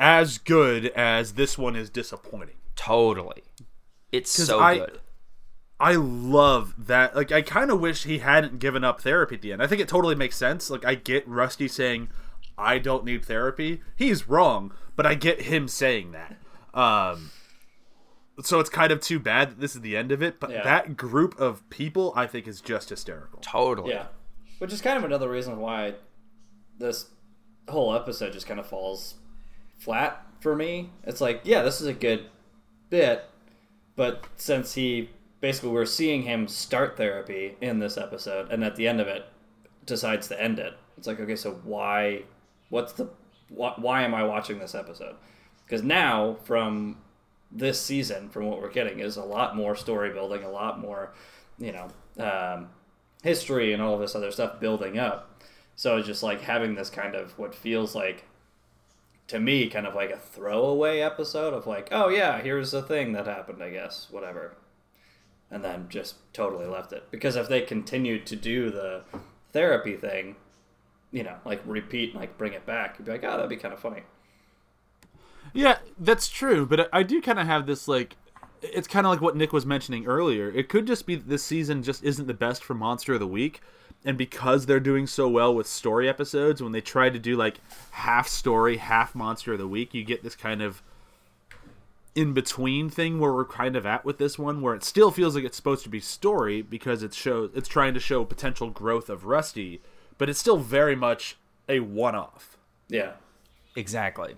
as 0.00 0.38
good 0.38 0.86
as 0.96 1.34
this 1.34 1.56
one 1.58 1.76
is 1.76 1.90
disappointing. 1.90 2.56
Totally. 2.76 3.42
it's 4.10 4.30
so 4.30 4.58
I- 4.58 4.78
good. 4.78 5.00
I 5.84 5.96
love 5.96 6.86
that. 6.86 7.14
Like, 7.14 7.30
I 7.30 7.42
kind 7.42 7.70
of 7.70 7.78
wish 7.78 8.04
he 8.04 8.18
hadn't 8.20 8.58
given 8.58 8.84
up 8.84 9.02
therapy 9.02 9.34
at 9.34 9.42
the 9.42 9.52
end. 9.52 9.62
I 9.62 9.66
think 9.66 9.82
it 9.82 9.88
totally 9.88 10.14
makes 10.14 10.34
sense. 10.34 10.70
Like, 10.70 10.82
I 10.84 10.94
get 10.94 11.28
Rusty 11.28 11.68
saying, 11.68 12.08
"I 12.56 12.78
don't 12.78 13.04
need 13.04 13.22
therapy." 13.24 13.82
He's 13.94 14.26
wrong, 14.26 14.72
but 14.96 15.04
I 15.04 15.14
get 15.14 15.42
him 15.42 15.68
saying 15.68 16.12
that. 16.12 16.36
Um, 16.72 17.30
so 18.42 18.60
it's 18.60 18.70
kind 18.70 18.92
of 18.92 19.00
too 19.00 19.18
bad 19.20 19.50
that 19.50 19.60
this 19.60 19.74
is 19.76 19.82
the 19.82 19.94
end 19.94 20.10
of 20.10 20.22
it. 20.22 20.40
But 20.40 20.50
Yeah. 20.50 20.62
that 20.64 20.96
group 20.96 21.38
of 21.38 21.68
people, 21.68 22.14
I 22.16 22.26
think, 22.26 22.48
is 22.48 22.62
just 22.62 22.88
hysterical. 22.88 23.40
Totally. 23.42 23.90
Yeah, 23.92 24.06
which 24.58 24.72
is 24.72 24.80
kind 24.80 24.96
of 24.96 25.04
another 25.04 25.28
reason 25.28 25.58
why 25.58 25.96
this 26.78 27.10
whole 27.68 27.94
episode 27.94 28.32
just 28.32 28.46
kind 28.46 28.58
of 28.58 28.66
falls 28.66 29.16
flat 29.78 30.26
for 30.40 30.56
me. 30.56 30.92
It's 31.04 31.20
like, 31.20 31.42
yeah, 31.44 31.62
this 31.62 31.80
is 31.82 31.86
a 31.86 31.92
good 31.92 32.26
bit, 32.88 33.26
but 33.96 34.24
since 34.36 34.74
he 34.74 35.10
basically 35.44 35.68
we're 35.68 35.84
seeing 35.84 36.22
him 36.22 36.48
start 36.48 36.96
therapy 36.96 37.54
in 37.60 37.78
this 37.78 37.98
episode, 37.98 38.50
and 38.50 38.64
at 38.64 38.76
the 38.76 38.88
end 38.88 38.98
of 38.98 39.06
it 39.06 39.26
decides 39.84 40.26
to 40.26 40.42
end 40.42 40.58
it. 40.58 40.72
It's 40.96 41.06
like, 41.06 41.20
okay, 41.20 41.36
so 41.36 41.60
why? 41.64 42.22
What's 42.70 42.94
the? 42.94 43.10
Why, 43.50 43.74
why 43.76 44.02
am 44.04 44.14
I 44.14 44.22
watching 44.22 44.58
this 44.58 44.74
episode? 44.74 45.16
Because 45.66 45.82
now 45.82 46.38
from 46.44 46.96
this 47.52 47.78
season, 47.78 48.30
from 48.30 48.46
what 48.46 48.62
we're 48.62 48.70
getting, 48.70 49.00
is 49.00 49.18
a 49.18 49.22
lot 49.22 49.54
more 49.54 49.76
story 49.76 50.14
building, 50.14 50.44
a 50.44 50.50
lot 50.50 50.80
more, 50.80 51.12
you 51.58 51.72
know, 51.72 51.88
um, 52.24 52.70
history 53.22 53.74
and 53.74 53.82
all 53.82 53.98
this 53.98 54.14
other 54.14 54.30
stuff 54.30 54.58
building 54.60 54.98
up. 54.98 55.42
So 55.76 55.98
it's 55.98 56.06
just 56.06 56.22
like 56.22 56.40
having 56.40 56.74
this 56.74 56.88
kind 56.88 57.14
of 57.14 57.38
what 57.38 57.54
feels 57.54 57.94
like 57.94 58.24
to 59.26 59.38
me 59.38 59.68
kind 59.68 59.86
of 59.86 59.94
like 59.94 60.10
a 60.10 60.18
throwaway 60.18 61.00
episode 61.00 61.52
of 61.52 61.66
like, 61.66 61.88
oh 61.92 62.08
yeah, 62.08 62.40
here's 62.40 62.72
a 62.72 62.80
thing 62.80 63.12
that 63.12 63.26
happened, 63.26 63.62
I 63.62 63.68
guess, 63.68 64.08
whatever. 64.10 64.56
And 65.54 65.62
then 65.62 65.86
just 65.88 66.16
totally 66.32 66.66
left 66.66 66.92
it. 66.92 67.04
Because 67.12 67.36
if 67.36 67.48
they 67.48 67.60
continued 67.60 68.26
to 68.26 68.34
do 68.34 68.70
the 68.70 69.04
therapy 69.52 69.94
thing, 69.94 70.34
you 71.12 71.22
know, 71.22 71.36
like 71.44 71.62
repeat 71.64 72.10
and 72.10 72.20
like 72.20 72.36
bring 72.36 72.54
it 72.54 72.66
back, 72.66 72.96
you'd 72.98 73.04
be 73.04 73.12
like, 73.12 73.22
oh, 73.22 73.36
that'd 73.36 73.48
be 73.48 73.56
kind 73.56 73.72
of 73.72 73.78
funny. 73.78 74.02
Yeah, 75.52 75.78
that's 75.96 76.28
true. 76.28 76.66
But 76.66 76.88
I 76.92 77.04
do 77.04 77.22
kind 77.22 77.38
of 77.38 77.46
have 77.46 77.66
this 77.66 77.86
like. 77.86 78.16
It's 78.62 78.88
kind 78.88 79.06
of 79.06 79.12
like 79.12 79.20
what 79.20 79.36
Nick 79.36 79.52
was 79.52 79.64
mentioning 79.64 80.06
earlier. 80.06 80.50
It 80.50 80.68
could 80.68 80.88
just 80.88 81.06
be 81.06 81.14
this 81.14 81.44
season 81.44 81.84
just 81.84 82.02
isn't 82.02 82.26
the 82.26 82.34
best 82.34 82.64
for 82.64 82.74
Monster 82.74 83.14
of 83.14 83.20
the 83.20 83.26
Week, 83.28 83.60
and 84.04 84.18
because 84.18 84.66
they're 84.66 84.80
doing 84.80 85.06
so 85.06 85.28
well 85.28 85.54
with 85.54 85.68
story 85.68 86.08
episodes, 86.08 86.60
when 86.60 86.72
they 86.72 86.80
try 86.80 87.10
to 87.10 87.18
do 87.20 87.36
like 87.36 87.60
half 87.92 88.26
story, 88.26 88.78
half 88.78 89.14
Monster 89.14 89.52
of 89.52 89.60
the 89.60 89.68
Week, 89.68 89.94
you 89.94 90.02
get 90.02 90.24
this 90.24 90.34
kind 90.34 90.62
of 90.62 90.82
in 92.14 92.32
between 92.32 92.88
thing 92.88 93.18
where 93.18 93.32
we're 93.32 93.44
kind 93.44 93.76
of 93.76 93.84
at 93.84 94.04
with 94.04 94.18
this 94.18 94.38
one, 94.38 94.60
where 94.60 94.74
it 94.74 94.84
still 94.84 95.10
feels 95.10 95.34
like 95.34 95.44
it's 95.44 95.56
supposed 95.56 95.82
to 95.82 95.88
be 95.88 96.00
story 96.00 96.62
because 96.62 97.02
it 97.02 97.12
shows 97.14 97.50
it's 97.54 97.68
trying 97.68 97.94
to 97.94 98.00
show 98.00 98.24
potential 98.24 98.70
growth 98.70 99.08
of 99.08 99.24
Rusty, 99.24 99.80
but 100.18 100.28
it's 100.28 100.38
still 100.38 100.58
very 100.58 100.94
much 100.94 101.36
a 101.68 101.80
one-off. 101.80 102.56
Yeah. 102.88 103.12
Exactly. 103.76 104.36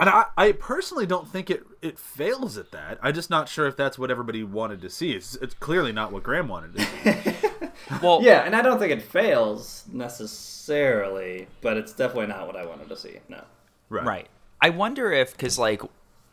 And 0.00 0.08
I, 0.08 0.26
I 0.36 0.52
personally 0.52 1.06
don't 1.06 1.28
think 1.28 1.50
it 1.50 1.62
it 1.82 1.98
fails 1.98 2.56
at 2.56 2.70
that. 2.72 2.98
I'm 3.02 3.14
just 3.14 3.30
not 3.30 3.48
sure 3.48 3.66
if 3.66 3.76
that's 3.76 3.98
what 3.98 4.10
everybody 4.10 4.42
wanted 4.44 4.80
to 4.82 4.90
see. 4.90 5.12
It's, 5.12 5.34
it's 5.36 5.54
clearly 5.54 5.92
not 5.92 6.12
what 6.12 6.22
Graham 6.22 6.48
wanted 6.48 6.74
to 6.76 6.84
see. 6.84 7.34
Well, 8.02 8.20
Yeah, 8.22 8.44
and 8.44 8.54
I 8.54 8.60
don't 8.60 8.78
think 8.78 8.92
it 8.92 9.00
fails 9.00 9.84
necessarily, 9.90 11.46
but 11.62 11.76
it's 11.76 11.92
definitely 11.92 12.26
not 12.26 12.46
what 12.46 12.56
I 12.56 12.66
wanted 12.66 12.88
to 12.88 12.96
see. 12.96 13.18
No. 13.28 13.42
Right. 13.88 14.28
I 14.60 14.70
wonder 14.70 15.12
if 15.12 15.32
because 15.32 15.58
like 15.58 15.80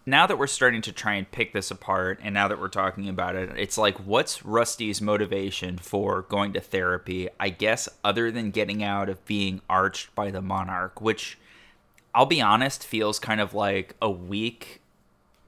now 0.05 0.27
that 0.27 0.37
we're 0.37 0.47
starting 0.47 0.81
to 0.83 0.91
try 0.91 1.13
and 1.13 1.29
pick 1.31 1.51
this 1.53 1.71
apart, 1.71 2.19
and 2.21 2.33
now 2.33 2.47
that 2.47 2.59
we're 2.59 2.67
talking 2.67 3.09
about 3.09 3.35
it, 3.35 3.51
it's 3.57 3.77
like 3.77 3.97
what's 3.97 4.45
Rusty's 4.45 5.01
motivation 5.01 5.77
for 5.77 6.23
going 6.23 6.53
to 6.53 6.59
therapy? 6.59 7.29
I 7.39 7.49
guess 7.49 7.89
other 8.03 8.31
than 8.31 8.51
getting 8.51 8.83
out 8.83 9.09
of 9.09 9.25
being 9.25 9.61
arched 9.69 10.13
by 10.13 10.29
the 10.29 10.41
monarch, 10.41 11.01
which 11.01 11.37
I'll 12.13 12.27
be 12.27 12.41
honest 12.41 12.85
feels 12.85 13.19
kind 13.19 13.41
of 13.41 13.53
like 13.53 13.95
a 14.01 14.09
weak 14.09 14.81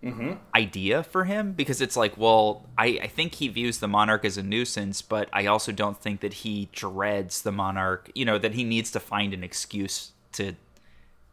mm-hmm. 0.04 0.34
idea 0.56 1.04
for 1.04 1.26
him 1.26 1.52
because 1.54 1.80
it's 1.80 1.96
like, 1.96 2.18
well, 2.18 2.66
I, 2.78 3.00
I 3.04 3.08
think 3.08 3.36
he 3.36 3.48
views 3.48 3.78
the 3.78 3.88
monarch 3.88 4.26
as 4.26 4.38
a 4.38 4.44
nuisance, 4.44 5.02
but 5.02 5.30
I 5.32 5.46
also 5.46 5.72
don't 5.72 6.02
think 6.02 6.22
that 6.22 6.34
he 6.34 6.70
dreads 6.72 7.44
the 7.44 7.52
monarch. 7.52 8.10
You 8.16 8.26
know 8.26 8.38
that 8.40 8.54
he 8.54 8.64
needs 8.64 8.90
to 8.92 9.00
find 9.00 9.34
an 9.34 9.44
excuse 9.44 10.12
to 10.34 10.56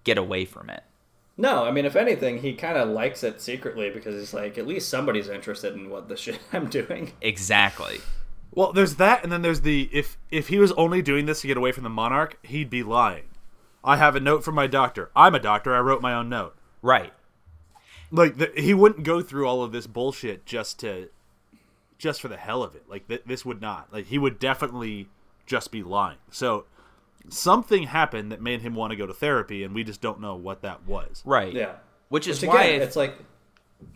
get 0.04 0.18
away 0.18 0.44
from 0.44 0.68
it. 0.68 0.82
No, 1.36 1.64
I 1.64 1.70
mean, 1.72 1.84
if 1.84 1.96
anything, 1.96 2.38
he 2.38 2.54
kind 2.54 2.76
of 2.76 2.88
likes 2.88 3.24
it 3.24 3.40
secretly 3.40 3.90
because 3.90 4.14
he's 4.14 4.32
like, 4.32 4.56
at 4.56 4.66
least 4.68 4.88
somebody's 4.88 5.28
interested 5.28 5.74
in 5.74 5.90
what 5.90 6.08
the 6.08 6.16
shit 6.24 6.38
I'm 6.52 6.68
doing. 6.68 7.12
Exactly. 7.20 7.98
well, 8.52 8.72
there's 8.72 8.96
that, 8.96 9.22
and 9.24 9.32
then 9.32 9.42
there's 9.42 9.62
the 9.62 9.88
if 9.92 10.16
if 10.30 10.48
he 10.48 10.58
was 10.58 10.72
only 10.72 11.02
doing 11.02 11.26
this 11.26 11.40
to 11.40 11.46
get 11.48 11.56
away 11.56 11.72
from 11.72 11.82
the 11.84 11.90
monarch, 11.90 12.38
he'd 12.44 12.70
be 12.70 12.82
lying. 12.82 13.24
I 13.82 13.96
have 13.96 14.16
a 14.16 14.20
note 14.20 14.44
from 14.44 14.54
my 14.54 14.66
doctor. 14.66 15.10
I'm 15.14 15.34
a 15.34 15.40
doctor. 15.40 15.74
I 15.74 15.80
wrote 15.80 16.00
my 16.00 16.14
own 16.14 16.28
note. 16.28 16.56
Right. 16.82 17.12
Like 18.10 18.36
the, 18.38 18.52
he 18.56 18.72
wouldn't 18.72 19.02
go 19.04 19.20
through 19.20 19.46
all 19.46 19.62
of 19.62 19.72
this 19.72 19.86
bullshit 19.86 20.46
just 20.46 20.78
to 20.80 21.10
just 21.98 22.20
for 22.20 22.28
the 22.28 22.36
hell 22.36 22.62
of 22.62 22.74
it. 22.76 22.84
Like 22.88 23.08
th- 23.08 23.24
this 23.26 23.44
would 23.44 23.60
not. 23.60 23.92
Like 23.92 24.06
he 24.06 24.18
would 24.18 24.38
definitely 24.38 25.08
just 25.46 25.70
be 25.72 25.82
lying. 25.82 26.18
So 26.30 26.64
something 27.28 27.84
happened 27.84 28.32
that 28.32 28.40
made 28.40 28.62
him 28.62 28.74
want 28.74 28.90
to 28.90 28.96
go 28.96 29.06
to 29.06 29.14
therapy, 29.14 29.64
and 29.64 29.74
we 29.74 29.84
just 29.84 30.00
don't 30.00 30.20
know 30.20 30.36
what 30.36 30.62
that 30.62 30.86
was. 30.86 31.22
Right. 31.24 31.52
Yeah. 31.52 31.74
Which 32.08 32.28
is 32.28 32.40
Which, 32.40 32.48
why 32.48 32.64
again, 32.64 32.82
it's 32.82 32.96
like, 32.96 33.16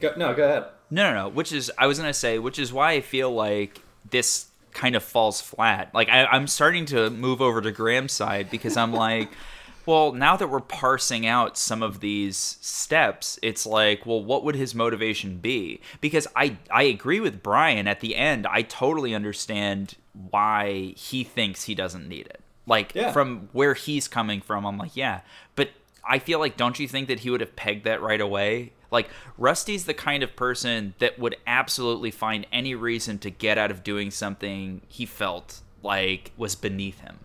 go, 0.01 0.13
no, 0.17 0.35
go 0.35 0.45
ahead. 0.45 0.65
No, 0.91 1.11
no, 1.11 1.23
no. 1.25 1.29
Which 1.29 1.53
is 1.53 1.71
I 1.79 1.87
was 1.87 1.99
gonna 1.99 2.15
say, 2.15 2.39
which 2.39 2.59
is 2.59 2.73
why 2.73 2.93
I 2.93 3.01
feel 3.01 3.31
like 3.31 3.83
this 4.11 4.49
kind 4.73 4.97
of 4.97 5.03
falls 5.03 5.41
flat. 5.41 5.95
Like 5.95 6.09
I, 6.09 6.25
I'm 6.27 6.47
starting 6.47 6.87
to 6.87 7.11
move 7.11 7.41
over 7.41 7.61
to 7.61 7.71
Graham's 7.71 8.13
side 8.13 8.51
because 8.51 8.77
I'm 8.77 8.93
like, 8.93 9.31
well, 9.87 10.13
now 10.13 10.37
that 10.37 10.49
we're 10.49 10.61
parsing 10.61 11.27
out 11.27 11.59
some 11.59 11.83
of 11.83 12.01
these 12.01 12.37
steps, 12.37 13.39
it's 13.43 13.67
like, 13.67 14.07
well, 14.07 14.23
what 14.23 14.45
would 14.45 14.55
his 14.55 14.75
motivation 14.75 15.39
be? 15.39 15.81
Because 16.01 16.27
I 16.35 16.57
I 16.71 16.85
agree 16.85 17.21
with 17.21 17.43
Brian 17.43 17.87
at 17.87 18.01
the 18.01 18.17
end. 18.17 18.47
I 18.47 18.63
totally 18.63 19.15
understand 19.15 19.97
why 20.13 20.95
he 20.97 21.25
thinks 21.25 21.65
he 21.65 21.75
doesn't 21.75 22.09
need 22.09 22.27
it. 22.27 22.41
Like 22.69 22.95
Yeah. 22.95 23.13
from 23.13 23.49
where 23.53 23.75
he's 23.75 24.07
coming 24.07 24.41
from, 24.41 24.65
I'm 24.67 24.79
like, 24.79 24.95
yeah, 24.95 25.23
but 25.57 25.71
I 26.09 26.19
feel 26.19 26.39
like, 26.39 26.57
don't 26.57 26.79
you 26.79 26.87
think 26.87 27.09
that 27.09 27.21
he 27.21 27.31
would 27.31 27.41
have 27.41 27.57
pegged 27.57 27.85
that 27.85 28.01
right 28.01 28.21
away? 28.21 28.73
Like, 28.91 29.09
Rusty's 29.37 29.85
the 29.85 29.95
kind 29.95 30.23
of 30.23 30.37
person 30.37 30.95
that 30.99 31.19
would 31.19 31.37
absolutely 31.47 32.11
find 32.11 32.47
any 32.53 32.75
reason 32.75 33.19
to 33.19 33.31
get 33.31 33.59
out 33.59 33.71
of 33.71 33.83
doing 33.85 34.11
something 34.11 34.81
he 34.89 35.05
felt 35.05 35.61
like 35.83 36.33
was 36.37 36.55
beneath 36.55 37.01
him. 37.01 37.19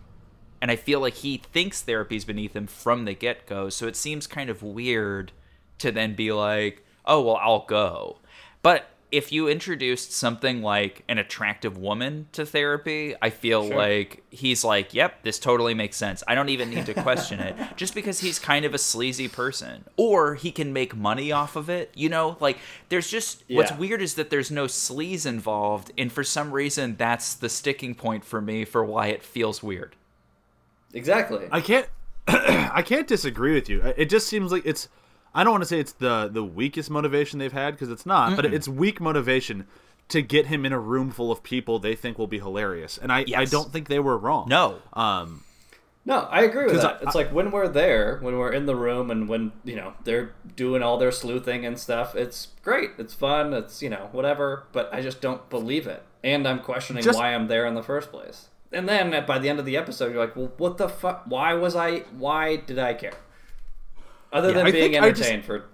And 0.61 0.71
I 0.71 0.75
feel 0.75 0.99
like 0.99 1.15
he 1.15 1.37
thinks 1.37 1.81
therapy's 1.81 2.25
beneath 2.25 2.55
him 2.55 2.67
from 2.67 3.05
the 3.05 3.13
get 3.13 3.45
go. 3.45 3.69
So 3.69 3.87
it 3.87 3.95
seems 3.95 4.27
kind 4.27 4.49
of 4.49 4.63
weird 4.63 5.31
to 5.79 5.91
then 5.91 6.15
be 6.15 6.31
like, 6.31 6.85
oh, 7.05 7.21
well, 7.21 7.37
I'll 7.37 7.65
go. 7.65 8.19
But 8.61 8.87
if 9.13 9.31
you 9.31 9.47
introduced 9.47 10.11
something 10.11 10.63
like 10.63 11.03
an 11.07 11.19
attractive 11.19 11.77
woman 11.77 12.27
to 12.31 12.47
therapy, 12.47 13.13
I 13.21 13.29
feel 13.29 13.63
like 13.63 14.23
he's 14.31 14.63
like, 14.63 14.95
yep, 14.95 15.21
this 15.21 15.37
totally 15.37 15.75
makes 15.75 15.97
sense. 15.97 16.23
I 16.27 16.33
don't 16.33 16.49
even 16.49 16.71
need 16.71 16.87
to 16.87 16.93
question 17.03 17.39
it. 17.39 17.55
Just 17.75 17.93
because 17.93 18.21
he's 18.21 18.39
kind 18.39 18.65
of 18.65 18.73
a 18.73 18.79
sleazy 18.79 19.27
person. 19.27 19.83
Or 19.97 20.33
he 20.33 20.51
can 20.51 20.73
make 20.73 20.95
money 20.95 21.31
off 21.31 21.55
of 21.55 21.69
it. 21.69 21.91
You 21.93 22.09
know, 22.09 22.37
like 22.39 22.57
there's 22.89 23.07
just 23.07 23.43
what's 23.49 23.71
weird 23.73 24.01
is 24.01 24.15
that 24.15 24.31
there's 24.31 24.49
no 24.49 24.65
sleaze 24.65 25.27
involved. 25.27 25.91
And 25.95 26.11
for 26.11 26.23
some 26.23 26.51
reason, 26.51 26.95
that's 26.95 27.35
the 27.35 27.49
sticking 27.49 27.93
point 27.93 28.25
for 28.25 28.41
me 28.41 28.65
for 28.65 28.83
why 28.83 29.07
it 29.07 29.21
feels 29.21 29.61
weird. 29.61 29.95
Exactly. 30.91 31.47
I 31.51 31.61
can't 31.61 31.87
I 32.27 32.81
can't 32.81 33.07
disagree 33.07 33.53
with 33.53 33.69
you. 33.69 33.93
It 33.95 34.09
just 34.09 34.27
seems 34.27 34.51
like 34.51 34.65
it's 34.65 34.87
I 35.35 35.43
don't 35.43 35.51
want 35.51 35.63
to 35.63 35.67
say 35.67 35.79
it's 35.79 35.93
the 35.93 36.29
the 36.31 36.43
weakest 36.43 36.89
motivation 36.89 37.39
they've 37.39 37.51
had 37.51 37.71
because 37.71 37.89
it's 37.89 38.05
not, 38.05 38.35
but 38.35 38.45
it's 38.45 38.67
weak 38.67 39.01
motivation 39.01 39.65
to 40.09 40.21
get 40.21 40.47
him 40.47 40.65
in 40.65 40.73
a 40.73 40.79
room 40.79 41.11
full 41.11 41.31
of 41.31 41.41
people 41.43 41.79
they 41.79 41.95
think 41.95 42.19
will 42.19 42.27
be 42.27 42.39
hilarious. 42.39 42.97
And 43.01 43.11
I 43.11 43.25
I 43.35 43.45
don't 43.45 43.71
think 43.71 43.87
they 43.87 43.99
were 43.99 44.17
wrong. 44.17 44.47
No. 44.49 44.79
Um 44.93 45.43
No, 46.05 46.27
I 46.29 46.41
agree 46.41 46.65
with 46.65 46.73
'Cause 46.73 46.81
that. 46.83 46.97
I- 47.01 47.03
it's 47.05 47.15
like 47.15 47.31
when 47.31 47.49
we're 47.49 47.69
there, 47.69 48.17
when 48.21 48.37
we're 48.37 48.51
in 48.51 48.65
the 48.65 48.75
room, 48.75 49.09
and 49.09 49.29
when 49.29 49.53
you 49.63 49.75
know 49.77 49.93
they're 50.03 50.33
doing 50.55 50.83
all 50.83 50.97
their 50.97 51.11
sleuthing 51.13 51.65
and 51.65 51.79
stuff. 51.79 52.13
It's 52.15 52.49
great. 52.61 52.91
It's 52.97 53.13
fun. 53.13 53.53
It's 53.53 53.81
you 53.81 53.89
know 53.89 54.09
whatever. 54.11 54.65
But 54.73 54.93
I 54.93 55.01
just 55.01 55.21
don't 55.21 55.49
believe 55.49 55.87
it, 55.87 56.03
and 56.23 56.45
I'm 56.47 56.59
questioning 56.59 57.01
Just- 57.03 57.17
why 57.17 57.33
I'm 57.33 57.47
there 57.47 57.65
in 57.65 57.73
the 57.73 57.83
first 57.83 58.11
place. 58.11 58.49
And 58.73 58.89
then 58.89 59.23
by 59.25 59.37
the 59.39 59.49
end 59.49 59.59
of 59.59 59.65
the 59.65 59.77
episode, 59.77 60.11
you're 60.11 60.19
like, 60.25 60.35
well, 60.35 60.51
what 60.57 60.77
the 60.77 60.89
fuck? 60.89 61.23
Why 61.25 61.53
was 61.53 61.75
I? 61.75 61.99
Why 62.17 62.55
did 62.57 62.77
I 62.79 62.93
care? 62.95 63.13
Other 64.33 64.51
than 64.51 64.67
I 64.67 64.71
being 64.71 64.91
think 64.93 65.03
I 65.03 65.09
just- 65.11 65.21
entertained 65.21 65.45
for 65.45 65.65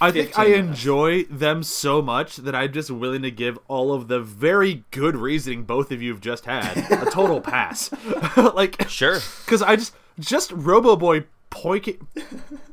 I 0.00 0.12
think 0.12 0.38
I 0.38 0.44
minutes. 0.44 0.68
enjoy 0.68 1.24
them 1.24 1.62
so 1.64 2.00
much 2.00 2.36
that 2.36 2.54
I'm 2.54 2.72
just 2.72 2.90
willing 2.90 3.22
to 3.22 3.30
give 3.30 3.58
all 3.68 3.92
of 3.92 4.06
the 4.08 4.20
very 4.20 4.84
good 4.92 5.16
reasoning 5.16 5.64
both 5.64 5.90
of 5.90 6.00
you 6.00 6.12
have 6.12 6.20
just 6.22 6.44
had 6.46 6.76
a 6.92 7.10
total 7.10 7.40
pass. 7.40 7.90
like, 8.54 8.88
Sure. 8.88 9.18
because 9.44 9.60
I 9.62 9.76
just 9.76 9.92
just 10.18 10.52
Robo 10.52 10.94
Boy 10.96 11.24
pointing, 11.50 12.06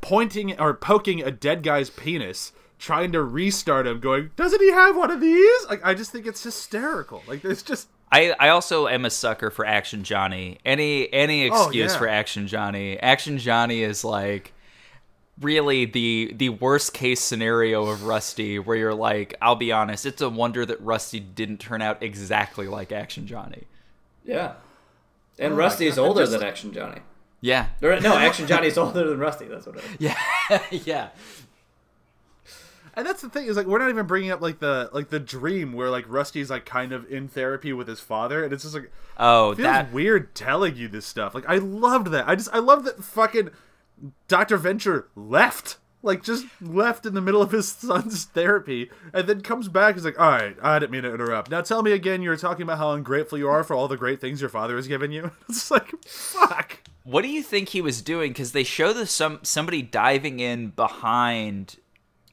pointing 0.00 0.58
or 0.60 0.74
poking 0.74 1.22
a 1.22 1.30
dead 1.30 1.62
guy's 1.62 1.90
penis, 1.90 2.52
trying 2.78 3.12
to 3.12 3.22
restart 3.22 3.86
him, 3.86 4.00
going, 4.00 4.30
"Doesn't 4.36 4.60
he 4.60 4.70
have 4.70 4.96
one 4.96 5.10
of 5.10 5.20
these?" 5.20 5.66
Like, 5.68 5.84
I 5.84 5.94
just 5.94 6.12
think 6.12 6.26
it's 6.26 6.42
hysterical. 6.42 7.22
Like, 7.26 7.42
there's 7.42 7.62
just 7.62 7.88
I, 8.12 8.34
I 8.38 8.48
also 8.50 8.86
am 8.88 9.04
a 9.04 9.10
sucker 9.10 9.50
for 9.50 9.66
Action 9.66 10.02
Johnny. 10.04 10.58
Any 10.64 11.12
any 11.12 11.50
Oh, 11.50 11.64
excuse 11.64 11.92
yeah. 11.92 11.98
for 11.98 12.08
Action 12.08 12.46
Johnny. 12.46 12.98
Action 13.00 13.38
Johnny 13.38 13.82
is 13.82 14.04
like 14.04 14.52
really 15.40 15.84
the 15.84 16.32
the 16.36 16.48
worst 16.48 16.92
case 16.92 17.20
scenario 17.20 17.86
of 17.86 18.04
Rusty 18.04 18.58
where 18.58 18.76
you're 18.76 18.94
like, 18.94 19.34
I'll 19.40 19.56
be 19.56 19.72
honest, 19.72 20.04
it's 20.06 20.20
a 20.22 20.28
wonder 20.28 20.64
that 20.66 20.80
Rusty 20.80 21.20
didn't 21.20 21.58
turn 21.58 21.80
out 21.82 22.02
exactly 22.02 22.66
like 22.66 22.92
Action 22.92 23.26
Johnny. 23.26 23.64
Yeah. 24.24 24.54
Oh 24.54 25.44
and 25.44 25.52
Oh 25.52 25.56
my 25.56 25.62
Rusty's 25.64 25.96
God, 25.96 26.06
older 26.06 26.20
just- 26.22 26.32
than 26.32 26.42
Action 26.42 26.72
Johnny. 26.72 27.00
Yeah. 27.40 27.68
Or, 27.82 28.00
no, 28.00 28.16
Action 28.18 28.46
Johnny's 28.48 28.76
older 28.76 29.08
than 29.08 29.18
Rusty. 29.20 29.46
That's 29.46 29.64
what 29.66 29.76
it 29.76 29.84
is. 29.84 29.90
Yeah. 30.00 30.18
yeah. 30.70 31.08
And 32.94 33.06
that's 33.06 33.22
the 33.22 33.28
thing 33.28 33.46
is 33.46 33.56
like 33.56 33.66
we're 33.66 33.78
not 33.78 33.90
even 33.90 34.06
bringing 34.06 34.32
up 34.32 34.40
like 34.40 34.58
the 34.58 34.90
like 34.92 35.08
the 35.10 35.20
dream 35.20 35.72
where 35.72 35.88
like 35.88 36.04
Rusty's 36.08 36.50
like 36.50 36.66
kind 36.66 36.92
of 36.92 37.08
in 37.12 37.28
therapy 37.28 37.72
with 37.72 37.86
his 37.86 38.00
father, 38.00 38.42
and 38.42 38.52
it's 38.52 38.64
just 38.64 38.74
like 38.74 38.90
Oh, 39.18 39.52
it 39.52 39.56
feels 39.56 39.66
that 39.66 39.92
weird 39.92 40.34
telling 40.34 40.74
you 40.74 40.88
this 40.88 41.06
stuff. 41.06 41.32
Like 41.32 41.48
I 41.48 41.58
loved 41.58 42.08
that. 42.08 42.28
I 42.28 42.34
just 42.34 42.48
I 42.52 42.58
love 42.58 42.82
that 42.84 43.04
fucking 43.04 43.50
Doctor 44.28 44.56
Venture 44.56 45.08
left, 45.14 45.78
like 46.02 46.22
just 46.22 46.46
left 46.60 47.06
in 47.06 47.14
the 47.14 47.20
middle 47.20 47.42
of 47.42 47.52
his 47.52 47.68
son's 47.72 48.24
therapy, 48.24 48.90
and 49.12 49.28
then 49.28 49.40
comes 49.40 49.68
back. 49.68 49.94
He's 49.94 50.04
like, 50.04 50.18
"All 50.18 50.30
right, 50.30 50.56
I 50.62 50.78
didn't 50.78 50.92
mean 50.92 51.02
to 51.02 51.12
interrupt. 51.14 51.50
Now 51.50 51.60
tell 51.60 51.82
me 51.82 51.92
again. 51.92 52.22
You 52.22 52.30
were 52.30 52.36
talking 52.36 52.62
about 52.62 52.78
how 52.78 52.92
ungrateful 52.92 53.38
you 53.38 53.48
are 53.48 53.64
for 53.64 53.74
all 53.74 53.88
the 53.88 53.96
great 53.96 54.20
things 54.20 54.40
your 54.40 54.50
father 54.50 54.76
has 54.76 54.88
given 54.88 55.12
you. 55.12 55.30
It's 55.48 55.70
like 55.70 55.92
fuck." 56.06 56.78
What 57.04 57.22
do 57.22 57.28
you 57.28 57.42
think 57.42 57.70
he 57.70 57.80
was 57.80 58.02
doing? 58.02 58.32
Because 58.32 58.52
they 58.52 58.64
show 58.64 58.92
the 58.92 59.06
some 59.06 59.40
somebody 59.42 59.80
diving 59.80 60.40
in 60.40 60.70
behind 60.70 61.76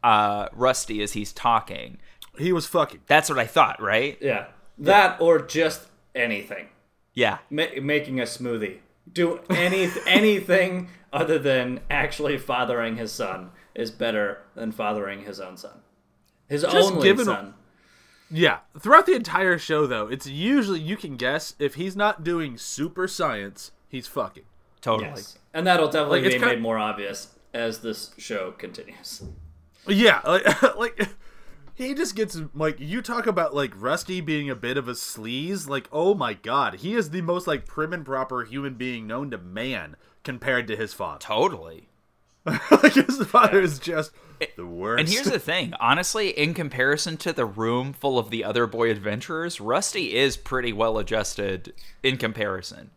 uh, 0.04 0.50
Rusty 0.54 1.02
as 1.02 1.14
he's 1.14 1.32
talking. 1.32 1.98
He 2.38 2.52
was 2.52 2.66
fucking. 2.66 3.00
That's 3.08 3.30
what 3.30 3.40
I 3.40 3.46
thought, 3.48 3.82
right? 3.82 4.18
Yeah. 4.20 4.48
That 4.78 5.22
or 5.22 5.40
just 5.40 5.88
anything. 6.14 6.68
Yeah. 7.14 7.38
Ma- 7.50 7.68
making 7.82 8.20
a 8.20 8.24
smoothie. 8.24 8.80
Do 9.12 9.40
any 9.50 9.90
anything 10.06 10.90
other 11.16 11.40
than 11.40 11.80
actually 11.90 12.38
fathering 12.38 12.98
his 12.98 13.12
son 13.12 13.50
is 13.74 13.90
better 13.90 14.40
than 14.54 14.72
fathering 14.72 15.24
his 15.24 15.40
own 15.40 15.58
son. 15.58 15.80
His 16.48 16.64
only 16.64 17.02
given- 17.04 17.26
son. 17.26 17.54
Yeah. 18.30 18.60
Throughout 18.80 19.06
the 19.06 19.14
entire 19.16 19.58
show, 19.58 19.86
though, 19.88 20.08
it's 20.08 20.28
usually 20.28 20.80
you 20.80 20.98
can 20.98 21.16
guess 21.16 21.56
if 21.60 21.76
he's 21.76 21.96
not 21.96 22.24
doing 22.24 22.58
super 22.58 23.08
science, 23.08 23.72
he's 23.88 24.08
fucking. 24.08 24.44
Totally. 24.82 25.10
Yes. 25.10 25.38
And 25.54 25.66
that'll 25.66 25.88
definitely 25.88 26.22
Like, 26.22 26.28
be 26.28 26.32
kinda- 26.34 26.48
made 26.48 26.62
more 26.62 26.78
obvious 26.78 27.30
as 27.54 27.80
this 27.80 28.12
show 28.18 28.52
continues. 28.52 29.24
Yeah, 29.88 30.22
like, 30.28 30.76
like 30.76 31.10
he 31.76 31.94
just 31.94 32.16
gets 32.16 32.40
like 32.56 32.80
you 32.80 33.02
talk 33.02 33.28
about 33.28 33.54
like 33.56 33.72
Rusty 33.76 34.20
being 34.22 34.50
a 34.50 34.56
bit 34.56 34.78
of 34.78 34.88
a 34.88 34.94
sleaze. 34.94 35.68
Like, 35.70 35.88
oh 35.92 36.14
my 36.16 36.34
god, 36.34 36.76
he 36.76 36.96
is 36.96 37.12
the 37.12 37.22
most 37.22 37.46
like 37.48 37.66
prim 37.68 37.94
and 37.94 38.04
proper 38.06 38.44
human 38.44 38.74
being 38.74 39.06
known 39.08 39.30
to 39.32 39.38
man 39.38 39.96
compared 40.26 40.68
to 40.68 40.76
his 40.76 40.94
father. 40.94 41.20
Totally. 41.20 41.88
like 42.46 42.94
his 42.94 43.26
father 43.26 43.62
is 43.62 43.80
just 43.80 44.12
the 44.56 44.66
worst. 44.66 45.00
And 45.00 45.10
here's 45.10 45.32
the 45.32 45.40
thing, 45.40 45.74
honestly, 45.80 46.30
in 46.30 46.54
comparison 46.54 47.18
to 47.18 47.34
the 47.34 47.46
room 47.46 47.94
full 47.94 48.20
of 48.20 48.30
the 48.30 48.44
other 48.44 48.68
boy 48.68 48.92
adventurers, 48.92 49.60
Rusty 49.60 50.16
is 50.16 50.38
pretty 50.38 50.72
well 50.72 50.98
adjusted 50.98 51.74
in 52.04 52.18
comparison. 52.18 52.92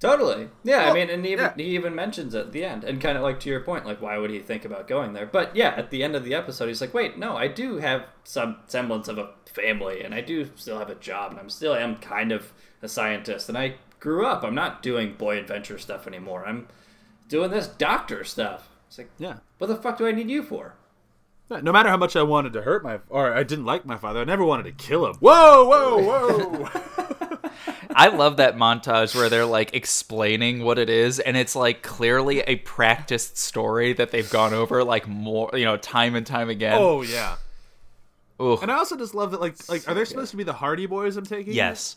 Totally. 0.00 0.48
Yeah, 0.64 0.90
I 0.90 0.94
mean, 0.94 1.10
and 1.10 1.24
he 1.24 1.32
even, 1.32 1.44
yeah. 1.44 1.52
he 1.56 1.74
even 1.74 1.94
mentions 1.94 2.34
it 2.34 2.46
at 2.46 2.52
the 2.52 2.64
end, 2.64 2.84
and 2.84 3.02
kind 3.02 3.18
of 3.18 3.22
like 3.22 3.38
to 3.40 3.50
your 3.50 3.60
point, 3.60 3.84
like 3.84 4.00
why 4.00 4.16
would 4.16 4.30
he 4.30 4.38
think 4.38 4.64
about 4.64 4.88
going 4.88 5.12
there? 5.12 5.26
But 5.26 5.54
yeah, 5.54 5.74
at 5.76 5.90
the 5.90 6.02
end 6.02 6.16
of 6.16 6.24
the 6.24 6.34
episode, 6.34 6.68
he's 6.68 6.80
like, 6.80 6.94
"Wait, 6.94 7.18
no, 7.18 7.36
I 7.36 7.48
do 7.48 7.76
have 7.76 8.06
some 8.24 8.56
semblance 8.66 9.08
of 9.08 9.18
a 9.18 9.30
family, 9.44 10.02
and 10.02 10.14
I 10.14 10.22
do 10.22 10.48
still 10.56 10.78
have 10.78 10.88
a 10.88 10.94
job, 10.94 11.32
and 11.32 11.40
I'm 11.40 11.50
still 11.50 11.74
am 11.74 11.96
kind 11.96 12.32
of 12.32 12.52
a 12.80 12.88
scientist, 12.88 13.50
and 13.50 13.58
I 13.58 13.74
grew 14.00 14.26
up. 14.26 14.42
I'm 14.42 14.54
not 14.54 14.82
doing 14.82 15.14
boy 15.14 15.38
adventure 15.38 15.78
stuff 15.78 16.06
anymore. 16.06 16.44
I'm 16.46 16.66
doing 17.28 17.50
this 17.50 17.66
doctor 17.66 18.24
stuff." 18.24 18.68
It's 18.88 18.98
like, 18.98 19.10
yeah. 19.18 19.36
what 19.58 19.68
the 19.68 19.76
fuck 19.76 19.98
do 19.98 20.06
I 20.06 20.12
need 20.12 20.28
you 20.28 20.42
for? 20.42 20.74
No 21.48 21.72
matter 21.72 21.88
how 21.88 21.96
much 21.96 22.14
I 22.14 22.22
wanted 22.22 22.52
to 22.52 22.62
hurt 22.62 22.84
my, 22.84 23.00
or 23.08 23.32
I 23.32 23.42
didn't 23.42 23.64
like 23.64 23.84
my 23.84 23.96
father, 23.96 24.20
I 24.20 24.24
never 24.24 24.44
wanted 24.44 24.64
to 24.64 24.72
kill 24.72 25.06
him. 25.06 25.14
Whoa, 25.16 25.64
whoa, 25.64 25.98
whoa! 25.98 26.68
I 27.94 28.08
love 28.08 28.36
that 28.36 28.56
montage 28.56 29.14
where 29.14 29.28
they're 29.28 29.46
like 29.46 29.74
explaining 29.74 30.62
what 30.62 30.78
it 30.78 30.88
is, 30.88 31.18
and 31.18 31.36
it's 31.36 31.56
like 31.56 31.82
clearly 31.82 32.40
a 32.40 32.56
practiced 32.56 33.36
story 33.36 33.92
that 33.94 34.10
they've 34.10 34.30
gone 34.30 34.54
over 34.54 34.84
like 34.84 35.08
more, 35.08 35.50
you 35.54 35.64
know, 35.64 35.76
time 35.76 36.14
and 36.14 36.26
time 36.26 36.48
again. 36.48 36.76
oh 36.76 37.02
yeah. 37.02 37.36
Ugh. 38.38 38.58
And 38.62 38.70
I 38.70 38.76
also 38.76 38.96
just 38.96 39.14
love 39.14 39.32
that, 39.32 39.40
like, 39.40 39.56
like 39.68 39.86
are 39.88 39.94
they 39.94 40.04
supposed 40.04 40.30
to 40.30 40.36
be 40.36 40.44
the 40.44 40.52
Hardy 40.52 40.86
Boys? 40.86 41.16
I'm 41.16 41.26
taking. 41.26 41.52
yes. 41.52 41.96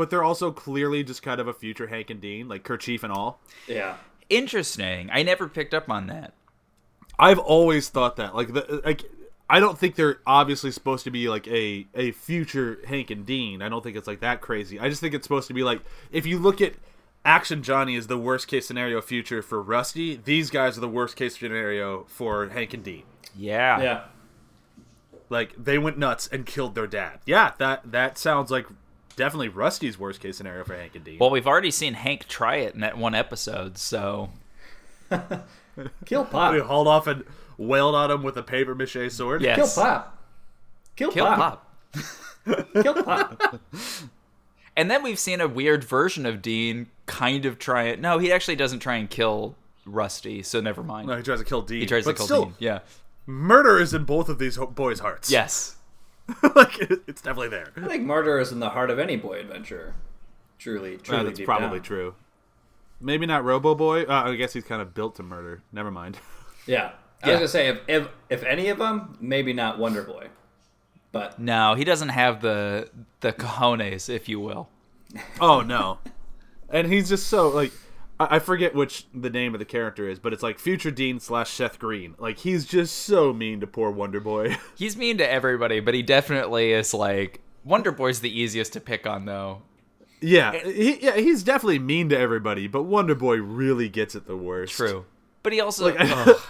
But 0.00 0.08
they're 0.08 0.24
also 0.24 0.50
clearly 0.50 1.04
just 1.04 1.22
kind 1.22 1.40
of 1.40 1.46
a 1.46 1.52
future 1.52 1.88
Hank 1.88 2.08
and 2.08 2.20
Dean, 2.20 2.48
like 2.48 2.64
kerchief 2.64 3.02
and 3.04 3.12
all. 3.12 3.40
Yeah, 3.68 3.96
Interesting. 4.30 5.10
I 5.12 5.24
never 5.24 5.48
picked 5.48 5.74
up 5.74 5.90
on 5.90 6.06
that. 6.06 6.32
I've 7.18 7.40
always 7.40 7.88
thought 7.88 8.16
that. 8.16 8.34
Like 8.34 8.54
the 8.54 8.80
like 8.84 9.02
I 9.50 9.58
don't 9.58 9.76
think 9.76 9.96
they're 9.96 10.20
obviously 10.24 10.70
supposed 10.70 11.02
to 11.04 11.10
be 11.10 11.28
like 11.28 11.48
a 11.48 11.86
a 11.94 12.12
future 12.12 12.78
Hank 12.86 13.10
and 13.10 13.26
Dean. 13.26 13.60
I 13.60 13.68
don't 13.68 13.82
think 13.82 13.96
it's 13.96 14.06
like 14.06 14.20
that 14.20 14.40
crazy. 14.40 14.78
I 14.78 14.88
just 14.88 15.00
think 15.00 15.14
it's 15.14 15.24
supposed 15.24 15.48
to 15.48 15.54
be 15.54 15.64
like 15.64 15.80
if 16.12 16.24
you 16.26 16.38
look 16.38 16.60
at 16.60 16.74
Action 17.24 17.62
Johnny 17.62 17.96
is 17.96 18.06
the 18.06 18.16
worst 18.16 18.46
case 18.46 18.66
scenario 18.66 19.02
future 19.02 19.42
for 19.42 19.60
Rusty, 19.60 20.14
these 20.16 20.48
guys 20.48 20.78
are 20.78 20.80
the 20.80 20.88
worst 20.88 21.16
case 21.16 21.36
scenario 21.38 22.04
for 22.04 22.48
Hank 22.48 22.72
and 22.72 22.84
Dean. 22.84 23.02
Yeah. 23.36 23.82
yeah. 23.82 24.04
Like 25.28 25.54
they 25.62 25.76
went 25.76 25.98
nuts 25.98 26.28
and 26.28 26.46
killed 26.46 26.76
their 26.76 26.86
dad. 26.86 27.18
Yeah, 27.26 27.52
that 27.58 27.90
that 27.90 28.16
sounds 28.16 28.52
like 28.52 28.66
definitely 29.20 29.48
Rusty's 29.50 29.98
worst 29.98 30.20
case 30.20 30.36
scenario 30.38 30.64
for 30.64 30.74
Hank 30.74 30.94
and 30.96 31.04
Dean. 31.04 31.18
Well, 31.20 31.30
we've 31.30 31.46
already 31.46 31.70
seen 31.70 31.94
Hank 31.94 32.26
try 32.26 32.56
it 32.56 32.74
in 32.74 32.80
that 32.80 32.96
one 32.98 33.14
episode, 33.14 33.78
so 33.78 34.30
Kill 36.04 36.24
Pop. 36.24 36.30
Pop. 36.54 36.60
hauled 36.66 36.88
off 36.88 37.06
and 37.06 37.24
wailed 37.58 37.94
on 37.94 38.10
him 38.10 38.22
with 38.22 38.36
a 38.36 38.42
paper 38.42 38.74
mache 38.74 39.10
sword. 39.12 39.42
yes. 39.42 39.56
Kill 39.74 39.84
Pop. 39.84 40.18
Kill, 40.96 41.12
Kill 41.12 41.26
Pop. 41.26 41.66
Pop. 41.94 42.72
Kill 42.82 43.02
Pop. 43.02 43.60
And 44.76 44.90
then 44.90 45.02
we've 45.02 45.18
seen 45.18 45.40
a 45.42 45.48
weird 45.48 45.84
version 45.84 46.24
of 46.24 46.40
Dean 46.40 46.86
kind 47.04 47.44
of 47.44 47.58
try 47.58 47.88
it. 47.88 48.00
No, 48.00 48.18
he 48.18 48.32
actually 48.32 48.56
doesn't 48.56 48.78
try 48.78 48.96
and 48.96 49.10
kill 49.10 49.56
Rusty, 49.84 50.42
so 50.42 50.60
never 50.60 50.82
mind. 50.82 51.08
No, 51.08 51.16
he 51.16 51.22
tries 51.22 51.40
to 51.40 51.44
kill 51.44 51.60
Dean. 51.60 51.80
he 51.80 51.86
tries 51.86 52.04
but 52.06 52.12
to 52.12 52.16
kill 52.16 52.26
still, 52.26 52.44
Dean. 52.46 52.54
Yeah. 52.60 52.78
murder 53.26 53.78
is 53.78 53.92
in 53.92 54.04
both 54.04 54.28
of 54.30 54.38
these 54.38 54.56
ho- 54.56 54.68
boys' 54.68 55.00
hearts. 55.00 55.30
Yes. 55.30 55.76
like 56.54 56.78
it, 56.80 57.00
it's 57.06 57.22
definitely 57.22 57.48
there. 57.48 57.72
I 57.76 57.86
think 57.88 58.04
murder 58.04 58.38
is 58.38 58.52
in 58.52 58.60
the 58.60 58.70
heart 58.70 58.90
of 58.90 58.98
any 58.98 59.16
boy 59.16 59.40
adventurer. 59.40 59.94
Truly, 60.58 60.98
truly. 60.98 61.20
Uh, 61.20 61.24
that's 61.24 61.38
deep 61.38 61.46
probably 61.46 61.78
down. 61.78 61.84
true. 61.84 62.14
Maybe 63.00 63.24
not 63.26 63.44
Robo 63.44 63.74
Boy. 63.74 64.02
Uh, 64.04 64.24
I 64.30 64.34
guess 64.36 64.52
he's 64.52 64.64
kind 64.64 64.82
of 64.82 64.92
built 64.92 65.16
to 65.16 65.22
murder. 65.22 65.62
Never 65.72 65.90
mind. 65.90 66.18
Yeah. 66.66 66.90
I 67.22 67.28
Yeah. 67.28 67.32
was 67.32 67.38
gonna 67.38 67.48
say 67.48 67.68
if, 67.68 67.78
if 67.88 68.08
if 68.28 68.42
any 68.44 68.68
of 68.68 68.78
them, 68.78 69.16
maybe 69.20 69.52
not 69.54 69.78
Wonder 69.78 70.02
Boy, 70.02 70.28
but 71.10 71.38
No, 71.38 71.74
he 71.74 71.84
doesn't 71.84 72.10
have 72.10 72.42
the 72.42 72.90
the 73.20 73.32
cojones, 73.32 74.08
if 74.10 74.28
you 74.28 74.38
will. 74.40 74.68
oh 75.40 75.62
no, 75.62 75.98
and 76.68 76.86
he's 76.92 77.08
just 77.08 77.26
so 77.28 77.48
like 77.48 77.72
I, 78.20 78.36
I 78.36 78.38
forget 78.38 78.74
which 78.74 79.06
the 79.12 79.30
name 79.30 79.54
of 79.54 79.58
the 79.58 79.64
character 79.64 80.08
is, 80.08 80.18
but 80.18 80.32
it's 80.32 80.42
like 80.42 80.58
Future 80.58 80.90
Dean 80.90 81.18
slash 81.18 81.50
Seth 81.50 81.78
Green. 81.78 82.14
Like 82.18 82.38
he's 82.38 82.66
just 82.66 82.96
so 82.96 83.32
mean 83.32 83.60
to 83.60 83.66
poor 83.66 83.90
Wonder 83.90 84.20
Boy. 84.20 84.56
He's 84.76 84.96
mean 84.96 85.18
to 85.18 85.28
everybody, 85.28 85.80
but 85.80 85.94
he 85.94 86.02
definitely 86.02 86.72
is 86.72 86.94
like 86.94 87.40
Wonder 87.64 87.90
Boy's 87.90 88.20
the 88.20 88.30
easiest 88.30 88.74
to 88.74 88.80
pick 88.80 89.06
on 89.06 89.24
though. 89.24 89.62
yeah, 90.20 90.52
he, 90.52 91.02
yeah, 91.02 91.16
he's 91.16 91.42
definitely 91.42 91.78
mean 91.78 92.10
to 92.10 92.18
everybody, 92.18 92.66
but 92.66 92.82
Wonder 92.82 93.14
Boy 93.14 93.36
really 93.36 93.88
gets 93.88 94.14
it 94.14 94.26
the 94.26 94.36
worst. 94.36 94.74
True. 94.74 95.06
But 95.42 95.52
he 95.52 95.60
also 95.60 95.92
Like. 95.92 96.36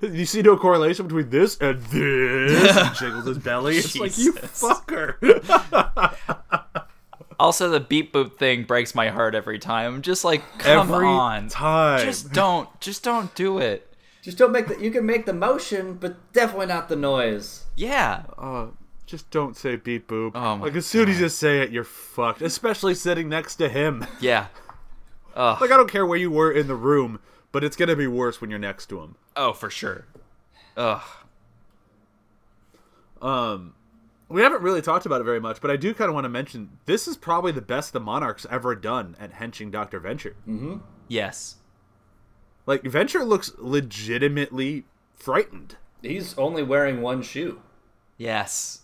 You 0.00 0.24
see 0.24 0.40
no 0.40 0.56
correlation 0.56 1.06
between 1.06 1.28
this 1.28 1.58
and 1.58 1.78
this? 1.82 2.76
and 2.76 2.94
jiggles 2.96 3.26
his 3.26 3.36
belly. 3.36 3.76
It's 3.76 3.94
like 3.94 4.16
you 4.16 4.32
fucker. 4.32 5.20
Also 7.38 7.68
the 7.68 7.80
beep 7.80 8.12
boop 8.12 8.36
thing 8.36 8.64
breaks 8.64 8.94
my 8.94 9.08
heart 9.08 9.34
every 9.34 9.58
time. 9.58 9.94
I'm 9.96 10.02
just 10.02 10.24
like, 10.24 10.42
come 10.58 10.90
Every 10.92 11.06
on. 11.06 11.48
time. 11.48 12.04
Just 12.04 12.32
don't 12.32 12.68
just 12.80 13.02
don't 13.02 13.34
do 13.34 13.58
it. 13.58 13.92
just 14.22 14.38
don't 14.38 14.52
make 14.52 14.68
the. 14.68 14.78
You 14.80 14.90
can 14.90 15.04
make 15.06 15.26
the 15.26 15.32
motion, 15.32 15.94
but 15.94 16.32
definitely 16.32 16.66
not 16.66 16.88
the 16.88 16.96
noise. 16.96 17.64
Yeah. 17.76 18.22
Uh, 18.38 18.66
just 19.06 19.30
don't 19.30 19.56
say 19.56 19.76
beep 19.76 20.08
boop. 20.08 20.32
Oh 20.34 20.56
my 20.56 20.64
like 20.66 20.74
as 20.74 20.86
soon 20.86 21.08
as 21.08 21.20
you 21.20 21.28
say 21.28 21.60
it, 21.60 21.70
you're 21.70 21.84
fucked. 21.84 22.42
Especially 22.42 22.94
sitting 22.94 23.28
next 23.28 23.56
to 23.56 23.68
him. 23.68 24.06
Yeah. 24.20 24.46
like 25.36 25.62
I 25.70 25.76
don't 25.76 25.90
care 25.90 26.06
where 26.06 26.18
you 26.18 26.30
were 26.30 26.50
in 26.52 26.68
the 26.68 26.76
room, 26.76 27.18
but 27.52 27.64
it's 27.64 27.76
gonna 27.76 27.96
be 27.96 28.06
worse 28.06 28.40
when 28.40 28.50
you're 28.50 28.58
next 28.58 28.86
to 28.86 29.00
him. 29.00 29.16
Oh, 29.36 29.52
for 29.52 29.68
sure. 29.70 30.06
Ugh. 30.76 31.02
Um, 33.20 33.74
we 34.28 34.42
haven't 34.42 34.62
really 34.62 34.82
talked 34.82 35.06
about 35.06 35.20
it 35.20 35.24
very 35.24 35.40
much, 35.40 35.60
but 35.60 35.70
I 35.70 35.76
do 35.76 35.94
kind 35.94 36.08
of 36.08 36.14
want 36.14 36.24
to 36.24 36.28
mention 36.30 36.78
this 36.86 37.06
is 37.06 37.16
probably 37.16 37.52
the 37.52 37.60
best 37.62 37.92
the 37.92 38.00
Monarchs 38.00 38.46
ever 38.50 38.74
done 38.74 39.16
at 39.20 39.32
henching 39.34 39.70
Doctor 39.70 40.00
Venture. 40.00 40.36
Mm-hmm. 40.48 40.76
Yes. 41.08 41.56
Like 42.66 42.82
Venture 42.82 43.24
looks 43.24 43.52
legitimately 43.58 44.84
frightened. 45.14 45.76
He's 46.02 46.36
only 46.38 46.62
wearing 46.62 47.00
one 47.02 47.22
shoe. 47.22 47.60
Yes. 48.16 48.80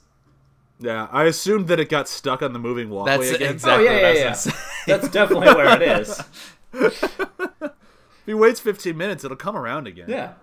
Yeah, 0.79 1.09
I 1.13 1.25
assumed 1.25 1.69
that 1.69 1.79
it 1.79 1.91
got 1.91 2.09
stuck 2.09 2.41
on 2.43 2.53
the 2.55 2.59
moving 2.59 2.89
walkway 2.89 3.19
That's 3.19 3.31
again. 3.33 3.53
exactly 3.53 3.89
oh 3.89 3.91
yeah, 3.93 4.03
what 4.03 4.17
yeah, 4.17 4.37
yeah. 4.47 4.53
That's 4.87 5.09
definitely 5.11 5.49
where 5.55 5.81
it 5.83 6.01
is. 6.01 6.21
If 8.23 8.27
he 8.27 8.35
waits 8.35 8.61
15 8.61 8.97
minutes, 8.97 9.25
it'll 9.25 9.37
come 9.37 9.57
around 9.57 9.87
again. 9.89 10.05
Yeah, 10.09 10.35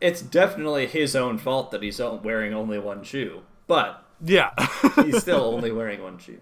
it's 0.00 0.20
definitely 0.20 0.86
his 0.86 1.16
own 1.16 1.38
fault 1.38 1.70
that 1.70 1.82
he's 1.82 1.98
o- 2.00 2.20
wearing 2.22 2.52
only 2.52 2.78
one 2.78 3.02
shoe, 3.04 3.42
but 3.66 4.04
Yeah. 4.22 4.50
he's 4.96 5.20
still 5.20 5.40
only 5.40 5.72
wearing 5.72 6.02
one 6.02 6.18
shoe. 6.18 6.38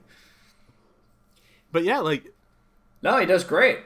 but 1.73 1.85
yeah, 1.85 1.99
like 1.99 2.33
No, 3.03 3.19
he 3.19 3.27
does 3.27 3.45
great. 3.45 3.79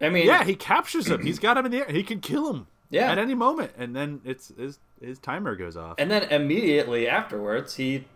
I 0.00 0.08
mean, 0.08 0.26
yeah, 0.26 0.44
he 0.44 0.54
captures 0.54 1.08
him. 1.08 1.22
He's 1.24 1.38
got 1.38 1.58
him 1.58 1.66
in 1.66 1.72
the 1.72 1.78
air. 1.78 1.92
He 1.92 2.02
can 2.02 2.20
kill 2.20 2.50
him. 2.50 2.66
Yeah. 2.88 3.10
At 3.12 3.18
any 3.18 3.34
moment, 3.34 3.72
and 3.78 3.94
then 3.94 4.20
it's 4.24 4.52
his 4.56 4.78
his 5.00 5.18
timer 5.18 5.54
goes 5.54 5.76
off. 5.76 5.94
and 5.98 6.10
then 6.10 6.24
immediately 6.24 7.06
afterwards, 7.06 7.76
he 7.76 8.06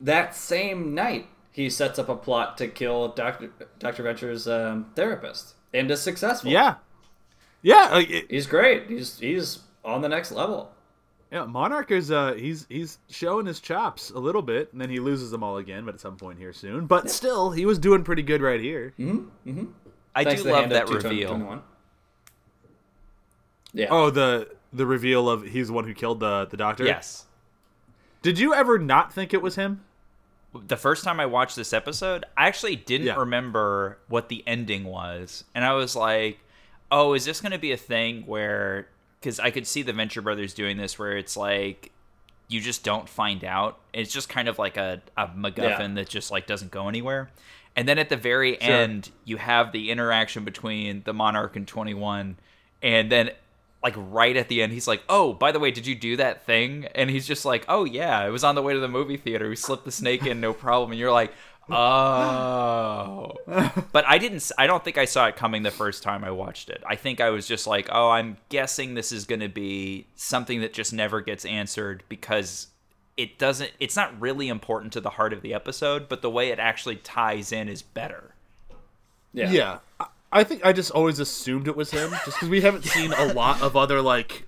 that 0.00 0.34
same 0.34 0.94
night 0.94 1.26
he 1.52 1.68
sets 1.68 1.98
up 1.98 2.08
a 2.08 2.16
plot 2.16 2.56
to 2.58 2.68
kill 2.68 3.08
Doctor 3.08 3.50
Doctor 3.78 4.02
Venture's 4.02 4.48
um, 4.48 4.86
therapist, 4.94 5.54
and 5.74 5.90
is 5.90 6.00
successful. 6.00 6.50
yeah. 6.50 6.76
Yeah, 7.62 7.88
like 7.90 8.08
it, 8.08 8.30
he's 8.30 8.46
great. 8.46 8.88
He's 8.88 9.18
he's 9.18 9.60
on 9.84 10.00
the 10.00 10.08
next 10.08 10.32
level. 10.32 10.70
Yeah, 11.32 11.44
Monarch 11.44 11.90
is 11.90 12.10
uh 12.10 12.34
he's 12.34 12.66
he's 12.68 12.98
showing 13.10 13.46
his 13.46 13.60
chops 13.60 14.10
a 14.10 14.18
little 14.18 14.42
bit, 14.42 14.72
and 14.72 14.80
then 14.80 14.90
he 14.90 15.00
loses 15.00 15.30
them 15.30 15.42
all 15.42 15.56
again, 15.58 15.84
but 15.84 15.94
at 15.94 16.00
some 16.00 16.16
point 16.16 16.38
here 16.38 16.52
soon. 16.52 16.86
But 16.86 17.10
still, 17.10 17.50
he 17.50 17.66
was 17.66 17.78
doing 17.78 18.04
pretty 18.04 18.22
good 18.22 18.40
right 18.42 18.60
here. 18.60 18.94
I 20.14 20.24
Thanks 20.24 20.42
do 20.42 20.50
love 20.50 20.70
that 20.70 20.84
of 20.84 20.88
221. 21.00 21.40
reveal. 21.40 21.62
Yeah. 23.72 23.88
Oh, 23.90 24.10
the 24.10 24.48
the 24.72 24.86
reveal 24.86 25.28
of 25.28 25.42
he's 25.44 25.68
the 25.68 25.72
one 25.72 25.84
who 25.84 25.94
killed 25.94 26.20
the 26.20 26.46
the 26.46 26.56
doctor. 26.56 26.84
Yes. 26.84 27.24
Did 28.22 28.38
you 28.38 28.54
ever 28.54 28.78
not 28.78 29.12
think 29.12 29.32
it 29.34 29.42
was 29.42 29.56
him? 29.56 29.82
the 30.68 30.76
first 30.76 31.04
time 31.04 31.20
I 31.20 31.26
watched 31.26 31.54
this 31.54 31.74
episode, 31.74 32.24
I 32.34 32.46
actually 32.46 32.76
didn't 32.76 33.08
Yeah. 33.08 33.16
remember 33.16 33.98
what 34.08 34.30
the 34.30 34.42
ending 34.46 34.84
was. 34.84 35.44
And 35.54 35.66
I 35.66 35.74
was 35.74 35.94
like, 35.94 36.38
oh, 36.90 37.12
is 37.12 37.26
this 37.26 37.42
going 37.42 37.52
to 37.52 37.58
be 37.58 37.72
a 37.72 37.76
thing 37.76 38.22
where. 38.26 38.88
Because 39.20 39.40
I 39.40 39.50
could 39.50 39.66
see 39.66 39.82
the 39.82 39.92
Venture 39.92 40.22
Brothers 40.22 40.54
doing 40.54 40.76
this 40.76 40.98
where 40.98 41.16
it's 41.16 41.36
like. 41.36 41.92
You 42.48 42.60
just 42.60 42.84
don't 42.84 43.08
find 43.08 43.42
out. 43.42 43.80
It's 43.92 44.12
just 44.12 44.28
kind 44.28 44.46
of 44.46 44.56
like 44.56 44.76
a, 44.76 45.02
a 45.16 45.26
MacGuffin 45.26 45.56
Yeah. 45.80 45.94
that 45.94 46.08
just 46.08 46.30
like 46.30 46.46
doesn't 46.46 46.70
go 46.70 46.88
anywhere. 46.88 47.28
And 47.74 47.88
then 47.88 47.98
at 47.98 48.08
the 48.08 48.16
very 48.16 48.60
end, 48.62 49.10
you 49.24 49.36
have 49.36 49.72
the 49.72 49.90
interaction 49.90 50.44
between 50.44 51.02
the 51.04 51.12
Monarch 51.12 51.56
and 51.56 51.66
21. 51.66 52.36
And 52.82 53.10
then 53.10 53.30
like 53.82 53.94
right 53.96 54.36
at 54.36 54.48
the 54.48 54.62
end 54.62 54.72
he's 54.72 54.88
like 54.88 55.02
oh 55.08 55.32
by 55.32 55.52
the 55.52 55.60
way 55.60 55.70
did 55.70 55.86
you 55.86 55.94
do 55.94 56.16
that 56.16 56.44
thing 56.46 56.86
and 56.94 57.08
he's 57.10 57.24
just 57.26 57.44
like 57.44 57.64
oh 57.68 57.84
yeah 57.84 58.26
it 58.26 58.30
was 58.30 58.42
on 58.42 58.54
the 58.56 58.62
way 58.62 58.72
to 58.72 58.80
the 58.80 58.88
movie 58.88 59.16
theater 59.18 59.48
we 59.48 59.54
slipped 59.54 59.84
the 59.84 59.92
snake 59.92 60.26
in 60.26 60.40
no 60.40 60.52
problem 60.52 60.90
and 60.90 60.98
you're 60.98 61.12
like 61.12 61.32
oh. 61.70 63.32
But 63.92 64.04
i 64.06 64.18
didn't 64.18 64.36
s- 64.36 64.52
i 64.58 64.66
don't 64.66 64.84
think 64.84 64.98
i 64.98 65.04
saw 65.04 65.26
it 65.26 65.36
coming 65.36 65.62
the 65.62 65.70
first 65.70 66.02
time 66.02 66.24
i 66.24 66.30
watched 66.30 66.68
it. 66.70 66.82
I 66.86 66.96
think 66.96 67.20
i 67.20 67.30
was 67.30 67.46
just 67.46 67.66
like 67.66 67.88
oh 67.90 68.10
i'm 68.10 68.36
guessing 68.48 68.94
this 68.94 69.12
is 69.12 69.24
going 69.24 69.40
to 69.40 69.48
be 69.48 70.06
something 70.14 70.60
that 70.60 70.72
just 70.72 70.92
never 70.92 71.20
gets 71.20 71.44
answered 71.44 72.02
because 72.08 72.68
it 73.16 73.38
doesn't 73.38 73.72
it's 73.80 73.96
not 73.96 74.18
really 74.20 74.48
important 74.48 74.92
to 74.94 75.00
the 75.00 75.10
heart 75.10 75.32
of 75.32 75.42
the 75.42 75.54
episode 75.54 76.08
but 76.08 76.22
the 76.22 76.30
way 76.30 76.50
it 76.50 76.58
actually 76.58 76.96
ties 76.96 77.52
in 77.52 77.68
is 77.68 77.82
better. 77.82 78.34
Yeah. 79.32 79.50
Yeah, 79.50 79.78
I- 80.00 80.06
I 80.32 80.44
think 80.44 80.66
I 80.66 80.72
just 80.72 80.90
always 80.90 81.18
assumed 81.20 81.68
it 81.68 81.76
was 81.76 81.92
him, 81.92 82.10
just 82.10 82.24
because 82.26 82.48
we 82.48 82.60
haven't 82.60 82.84
seen 82.96 83.12
a 83.12 83.32
lot 83.32 83.62
of 83.62 83.76
other 83.76 84.02
like, 84.02 84.46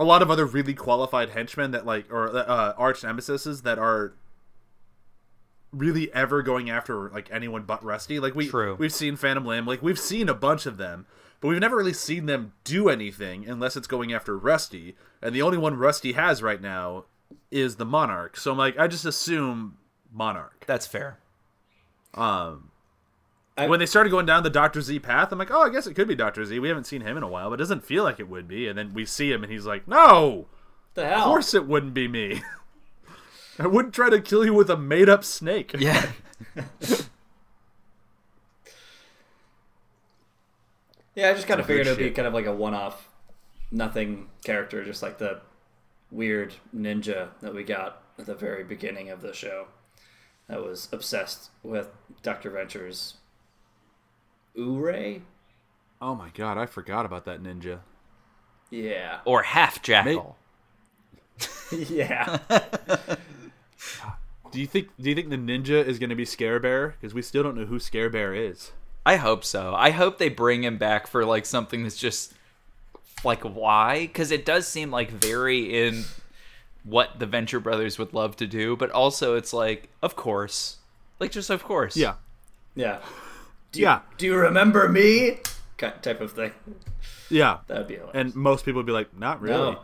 a 0.00 0.04
lot 0.04 0.22
of 0.22 0.30
other 0.30 0.46
really 0.46 0.72
qualified 0.74 1.30
henchmen 1.30 1.72
that 1.72 1.84
like 1.84 2.10
or 2.10 2.34
uh, 2.34 2.72
arch 2.78 3.02
nemesises 3.02 3.62
that 3.62 3.78
are 3.78 4.14
really 5.72 6.12
ever 6.12 6.42
going 6.42 6.68
after 6.70 7.08
like 7.10 7.28
anyone 7.30 7.62
but 7.62 7.84
Rusty. 7.84 8.18
Like 8.20 8.34
we 8.34 8.48
True. 8.48 8.76
we've 8.78 8.92
seen 8.92 9.16
Phantom 9.16 9.44
Limb, 9.44 9.66
like 9.66 9.82
we've 9.82 9.98
seen 9.98 10.28
a 10.28 10.34
bunch 10.34 10.66
of 10.66 10.76
them, 10.76 11.06
but 11.40 11.48
we've 11.48 11.60
never 11.60 11.76
really 11.76 11.92
seen 11.92 12.26
them 12.26 12.52
do 12.64 12.88
anything 12.88 13.48
unless 13.48 13.76
it's 13.76 13.86
going 13.86 14.12
after 14.12 14.36
Rusty. 14.38 14.96
And 15.22 15.34
the 15.34 15.42
only 15.42 15.58
one 15.58 15.76
Rusty 15.76 16.12
has 16.12 16.42
right 16.42 16.60
now 16.60 17.04
is 17.50 17.76
the 17.76 17.84
Monarch. 17.84 18.36
So 18.36 18.50
I'm 18.52 18.58
like, 18.58 18.78
I 18.78 18.88
just 18.88 19.04
assume 19.04 19.76
Monarch. 20.12 20.64
that's 20.66 20.86
fair 20.86 21.18
Um 22.14 22.66
when 23.66 23.78
they 23.78 23.84
started 23.84 24.08
going 24.08 24.24
down 24.24 24.42
the 24.42 24.48
Doctor 24.48 24.80
Z 24.80 25.00
path, 25.00 25.30
I'm 25.32 25.38
like, 25.38 25.50
oh, 25.50 25.60
I 25.60 25.68
guess 25.68 25.86
it 25.86 25.92
could 25.92 26.08
be 26.08 26.14
Doctor 26.14 26.42
Z. 26.46 26.58
We 26.60 26.68
haven't 26.68 26.84
seen 26.84 27.02
him 27.02 27.18
in 27.18 27.22
a 27.22 27.28
while, 27.28 27.50
but 27.50 27.54
it 27.54 27.58
doesn't 27.58 27.84
feel 27.84 28.04
like 28.04 28.18
it 28.18 28.26
would 28.26 28.48
be. 28.48 28.66
And 28.68 28.78
then 28.78 28.94
we 28.94 29.04
see 29.04 29.30
him, 29.30 29.42
and 29.42 29.52
he's 29.52 29.66
like, 29.66 29.86
no, 29.86 30.46
The 30.94 31.06
hell? 31.06 31.18
of 31.18 31.24
course 31.24 31.52
it 31.52 31.66
wouldn't 31.66 31.92
be 31.92 32.08
me. 32.08 32.40
I 33.60 33.66
wouldn't 33.66 33.94
try 33.94 34.08
to 34.10 34.20
kill 34.20 34.44
you 34.44 34.54
with 34.54 34.70
a 34.70 34.76
made 34.76 35.08
up 35.08 35.22
snake. 35.22 35.74
yeah 35.78 36.10
Yeah, 41.14 41.28
I 41.30 41.34
just 41.34 41.46
kind 41.46 41.60
of 41.60 41.66
figured 41.66 41.86
it 41.86 41.90
would 41.90 41.98
be 41.98 42.10
kind 42.12 42.26
of 42.26 42.32
like 42.32 42.46
a 42.46 42.54
one-off, 42.54 43.08
nothing 43.70 44.28
character, 44.44 44.82
just 44.84 45.02
like 45.02 45.18
the 45.18 45.40
weird 46.10 46.54
ninja 46.74 47.28
that 47.42 47.54
we 47.54 47.62
got 47.62 48.02
at 48.18 48.26
the 48.26 48.34
very 48.34 48.64
beginning 48.64 49.10
of 49.10 49.20
the 49.20 49.34
show. 49.34 49.66
That 50.48 50.62
was 50.62 50.88
obsessed 50.92 51.50
with 51.62 51.88
Doctor 52.22 52.48
Venture's 52.50 53.14
Ure. 54.54 55.16
Oh 56.00 56.14
my 56.14 56.30
god, 56.30 56.56
I 56.56 56.64
forgot 56.66 57.04
about 57.04 57.26
that 57.26 57.42
ninja. 57.42 57.80
Yeah, 58.70 59.18
or 59.24 59.42
half 59.42 59.82
jackal 59.82 60.38
yeah. 61.72 62.38
Do 64.52 64.60
you 64.60 64.66
think? 64.66 64.88
Do 65.00 65.08
you 65.08 65.14
think 65.14 65.30
the 65.30 65.36
ninja 65.36 65.84
is 65.84 65.98
going 65.98 66.10
to 66.10 66.16
be 66.16 66.24
Scare 66.24 66.58
Bear? 66.60 66.96
Because 67.00 67.14
we 67.14 67.22
still 67.22 67.42
don't 67.42 67.56
know 67.56 67.66
who 67.66 67.78
Scare 67.78 68.10
Bear 68.10 68.34
is. 68.34 68.72
I 69.06 69.16
hope 69.16 69.44
so. 69.44 69.74
I 69.74 69.90
hope 69.90 70.18
they 70.18 70.28
bring 70.28 70.64
him 70.64 70.76
back 70.76 71.06
for 71.06 71.24
like 71.24 71.46
something 71.46 71.82
that's 71.82 71.96
just 71.96 72.34
like 73.24 73.42
why? 73.42 74.00
Because 74.06 74.30
it 74.30 74.44
does 74.44 74.66
seem 74.66 74.90
like 74.90 75.10
very 75.10 75.86
in 75.86 76.04
what 76.84 77.18
the 77.18 77.26
Venture 77.26 77.60
Brothers 77.60 77.98
would 77.98 78.12
love 78.12 78.36
to 78.36 78.46
do, 78.46 78.76
but 78.76 78.90
also 78.90 79.36
it's 79.36 79.52
like, 79.52 79.88
of 80.02 80.16
course, 80.16 80.78
like 81.18 81.30
just 81.30 81.50
of 81.50 81.62
course. 81.62 81.96
Yeah, 81.96 82.14
Yeah. 82.74 83.00
yeah, 83.72 84.00
Do 84.18 84.26
you 84.26 84.36
remember 84.36 84.88
me? 84.88 85.38
Type 85.78 86.20
of 86.20 86.32
thing. 86.32 86.52
yeah. 87.30 87.58
That'd 87.66 87.88
be 87.88 87.94
hilarious. 87.94 88.14
And 88.14 88.34
most 88.34 88.64
people 88.64 88.80
would 88.80 88.86
be 88.86 88.92
like, 88.92 89.16
not 89.16 89.40
really. 89.40 89.72
no, 89.72 89.80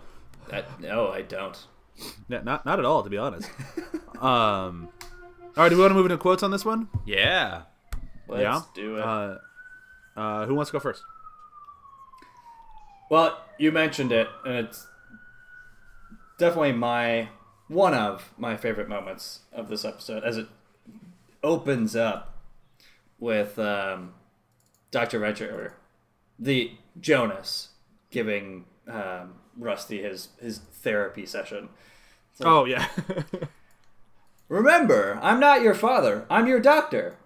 that, 0.49 0.81
no, 0.81 1.09
I 1.09 1.23
don't. 1.23 1.57
N- 2.31 2.45
not 2.45 2.67
not 2.67 2.79
at 2.79 2.85
all, 2.85 3.03
to 3.03 3.11
be 3.11 3.19
honest. 3.19 3.51
um. 4.21 4.89
All 5.57 5.63
right, 5.63 5.71
do 5.71 5.77
we 5.77 5.81
want 5.81 5.93
to 5.93 5.95
move 5.95 6.05
into 6.05 6.19
quotes 6.19 6.43
on 6.43 6.51
this 6.51 6.67
one? 6.67 6.89
Yeah. 7.07 7.63
Let's 8.29 8.43
yeah. 8.43 8.61
do 8.75 8.97
it. 8.97 9.03
Uh, 9.03 9.39
uh, 10.15 10.47
who 10.47 10.55
wants 10.55 10.71
to 10.71 10.75
go 10.75 10.81
first? 10.81 11.03
Well, 13.11 13.39
you 13.59 13.73
mentioned 13.73 14.13
it, 14.13 14.29
and 14.45 14.67
it's 14.67 14.87
definitely 16.39 16.73
my 16.73 17.29
one 17.69 17.95
of 17.95 18.33
my 18.37 18.57
favorite 18.57 18.89
moments 18.89 19.41
of 19.53 19.69
this 19.69 19.85
episode, 19.85 20.25
as 20.25 20.37
it 20.37 20.47
opens 21.43 21.97
up 21.97 22.37
with 23.19 23.59
um, 23.59 24.15
Doctor 24.91 25.19
Venture, 25.19 25.75
the 26.39 26.73
Jonas, 27.01 27.71
giving 28.11 28.65
um, 28.89 29.35
Rusty 29.59 30.03
his 30.03 30.29
his 30.41 30.59
therapy 30.59 31.27
session. 31.27 31.69
Oh 32.41 32.65
yeah. 32.65 32.89
Remember, 34.49 35.19
I'm 35.23 35.41
not 35.41 35.63
your 35.63 35.75
father. 35.75 36.25
I'm 36.31 36.47
your 36.47 36.61
doctor. 36.61 37.17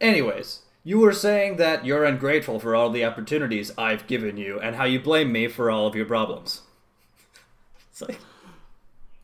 Anyways, 0.00 0.60
you 0.84 1.00
were 1.00 1.12
saying 1.12 1.56
that 1.56 1.84
you're 1.84 2.04
ungrateful 2.04 2.60
for 2.60 2.74
all 2.76 2.90
the 2.90 3.04
opportunities 3.04 3.72
I've 3.76 4.06
given 4.06 4.36
you 4.36 4.60
and 4.60 4.76
how 4.76 4.84
you 4.84 5.00
blame 5.00 5.32
me 5.32 5.48
for 5.48 5.70
all 5.70 5.86
of 5.86 5.96
your 5.96 6.06
problems. 6.06 6.62
It's 7.90 8.02
like, 8.02 8.20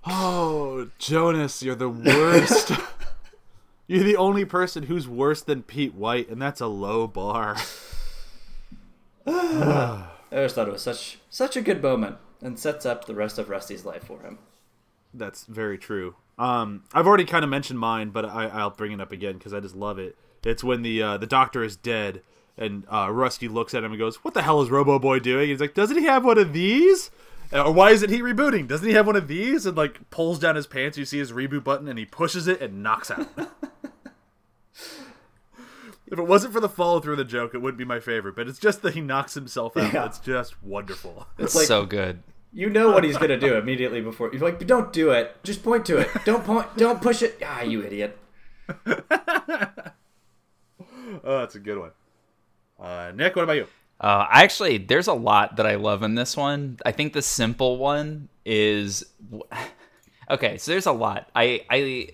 Oh, 0.07 0.91
Jonas, 0.99 1.63
you're 1.63 1.75
the 1.75 1.89
worst. 1.89 2.73
you're 3.87 4.05
the 4.05 4.17
only 4.17 4.45
person 4.45 4.85
who's 4.85 5.09
worse 5.09 5.41
than 5.41 5.63
Pete 5.63 5.95
White, 5.95 6.29
and 6.29 6.43
that's 6.43 6.61
a 6.61 6.67
low 6.67 7.07
bar. 7.07 7.57
I 9.27 10.07
just 10.33 10.55
thought 10.55 10.69
it 10.69 10.73
was 10.73 10.83
such 10.83 11.19
such 11.31 11.57
a 11.57 11.63
good 11.63 11.83
moment 11.83 12.17
and 12.45 12.59
sets 12.59 12.87
up 12.87 13.07
the 13.07 13.15
rest 13.15 13.39
of 13.39 13.49
Rusty's 13.49 13.85
life 13.85 14.05
for 14.05 14.21
him. 14.21 14.39
That's 15.13 15.45
very 15.45 15.79
true. 15.79 16.15
Um, 16.39 16.85
I've 16.93 17.07
already 17.07 17.25
kind 17.25 17.43
of 17.45 17.51
mentioned 17.51 17.79
mine, 17.79 18.11
but 18.11 18.25
I, 18.25 18.47
I'll 18.47 18.71
bring 18.71 18.93
it 18.93 19.01
up 19.01 19.11
again 19.11 19.39
because 19.39 19.53
I 19.55 19.61
just 19.61 19.75
love 19.75 19.99
it. 19.99 20.17
It's 20.45 20.63
when 20.63 20.83
the 20.83 21.03
uh, 21.03 21.17
the 21.17 21.27
doctor 21.27 21.65
is 21.65 21.77
dead, 21.77 22.21
and 22.59 22.85
uh, 22.93 23.11
Rusty 23.11 23.49
looks 23.49 23.73
at 23.75 23.83
him 23.83 23.93
and 23.93 23.99
goes, 23.99 24.17
"What 24.17 24.35
the 24.35 24.43
hell 24.43 24.61
is 24.61 24.71
Robo 24.71 24.99
Boy 24.99 25.19
doing?" 25.21 25.49
He's 25.49 25.61
like, 25.61 25.75
"Doesn't 25.75 25.97
he 25.97 26.05
have 26.05 26.25
one 26.25 26.39
of 26.39 26.53
these?" 26.53 27.11
Or 27.53 27.73
why 27.73 27.91
isn't 27.93 28.11
he 28.11 28.21
rebooting? 28.21 28.67
Doesn't 28.67 28.89
he 28.89 28.95
have 28.95 29.07
one 29.07 29.17
of 29.17 29.29
these? 29.29 29.65
And 29.65 29.77
like 29.77 30.11
pulls 30.11 30.39
down 30.39 30.57
his 30.57 30.67
pants, 30.67 30.99
you 30.99 31.05
see 31.05 31.19
his 31.19 31.33
reboot 31.33 31.63
button, 31.63 31.87
and 31.89 31.99
he 31.99 32.05
pushes 32.05 32.49
it 32.49 32.61
and 32.61 32.83
knocks 32.83 33.11
out. 33.11 33.29
if 34.77 36.19
it 36.19 36.27
wasn't 36.27 36.53
for 36.53 36.61
the 36.61 36.69
follow 36.69 37.01
through 37.01 37.13
of 37.13 37.19
the 37.19 37.25
joke, 37.25 37.55
it 37.55 37.59
wouldn't 37.59 37.79
be 37.79 37.85
my 37.85 38.01
favorite. 38.01 38.35
But 38.35 38.49
it's 38.49 38.59
just 38.59 38.83
that 38.83 38.95
he 38.95 39.01
knocks 39.01 39.35
himself 39.35 39.77
out. 39.77 39.93
Yeah. 39.93 40.07
It's 40.07 40.19
just 40.19 40.61
wonderful. 40.63 41.29
It's 41.39 41.55
like- 41.55 41.67
so 41.67 41.87
good. 41.87 42.23
You 42.55 42.71
know 42.71 42.93
what 42.93 43.03
he's 43.03 43.19
gonna 43.19 43.37
do 43.39 43.57
immediately 43.57 44.01
before 44.01 44.31
you're 44.33 44.41
like, 44.41 44.65
don't 44.65 44.93
do 44.93 45.11
it. 45.11 45.43
Just 45.43 45.65
point 45.65 45.85
to 45.87 45.99
it. 45.99 46.09
Don't 46.25 46.45
point. 46.45 46.69
Don't 46.77 47.03
push 47.03 47.21
it. 47.23 47.43
Ah, 47.45 47.63
you 47.63 47.83
idiot. 47.83 48.19
Oh, 51.23 51.39
that's 51.39 51.55
a 51.55 51.59
good 51.61 51.79
one. 51.79 51.91
Uh, 52.79 53.13
Nick, 53.15 53.37
what 53.37 53.43
about 53.43 53.57
you? 53.57 53.67
Uh, 54.01 54.27
actually, 54.31 54.79
there's 54.79 55.07
a 55.07 55.15
lot 55.15 55.57
that 55.57 55.67
I 55.67 55.77
love 55.77 56.03
in 56.03 56.15
this 56.15 56.37
one. 56.37 56.79
I 56.85 56.93
think 56.93 57.13
the 57.13 57.23
simple 57.23 57.79
one 57.79 58.29
is 58.45 59.05
okay. 60.31 60.59
So 60.59 60.73
there's 60.73 60.87
a 60.87 60.93
lot. 60.93 61.31
I 61.35 61.65
I 61.71 62.11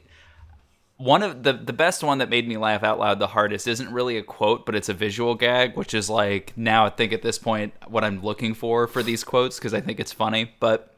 one 1.01 1.23
of 1.23 1.45
the 1.45 1.55
the 1.55 1.73
best 1.73 2.05
one 2.05 2.19
that 2.19 2.29
made 2.29 2.47
me 2.47 2.59
laugh 2.59 2.83
out 2.83 2.99
loud 2.99 3.19
the 3.19 3.29
hardest 3.29 3.67
isn't 3.67 3.91
really 3.91 4.19
a 4.19 4.23
quote, 4.23 4.67
but 4.67 4.75
it's 4.75 4.91
a 4.91 4.95
visual 4.95 5.35
gag, 5.35 5.75
which 5.75 5.95
is 5.95 6.11
like 6.11 6.53
now 6.57 6.85
I 6.85 6.91
think 6.91 7.15
at 7.15 7.23
this 7.23 7.39
point 7.39 7.73
what 7.89 8.05
I'm 8.05 8.23
looking 8.23 8.53
for 8.53 8.87
for 8.87 9.03
these 9.03 9.25
quotes 9.25 9.59
because 9.59 9.73
I 9.73 9.81
think 9.81 9.99
it's 9.99 10.13
funny. 10.13 10.53
But 10.61 10.95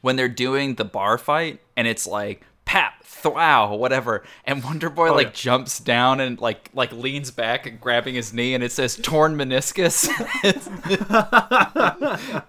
when 0.00 0.16
they're 0.16 0.28
doing 0.28 0.76
the 0.76 0.86
bar 0.86 1.18
fight 1.18 1.60
and 1.76 1.86
it's 1.86 2.06
like 2.06 2.46
pap 2.64 3.04
thwow 3.04 3.78
whatever 3.78 4.24
and 4.46 4.64
wonder 4.64 4.88
boy 4.88 5.10
oh, 5.10 5.14
like 5.14 5.26
yeah. 5.26 5.32
jumps 5.34 5.80
down 5.80 6.18
and 6.18 6.40
like 6.40 6.70
like 6.72 6.90
leans 6.90 7.30
back 7.30 7.66
and 7.66 7.78
grabbing 7.78 8.14
his 8.14 8.32
knee 8.32 8.54
and 8.54 8.64
it 8.64 8.72
says 8.72 8.96
torn 8.96 9.36
meniscus 9.36 10.08
it's, 10.42 10.70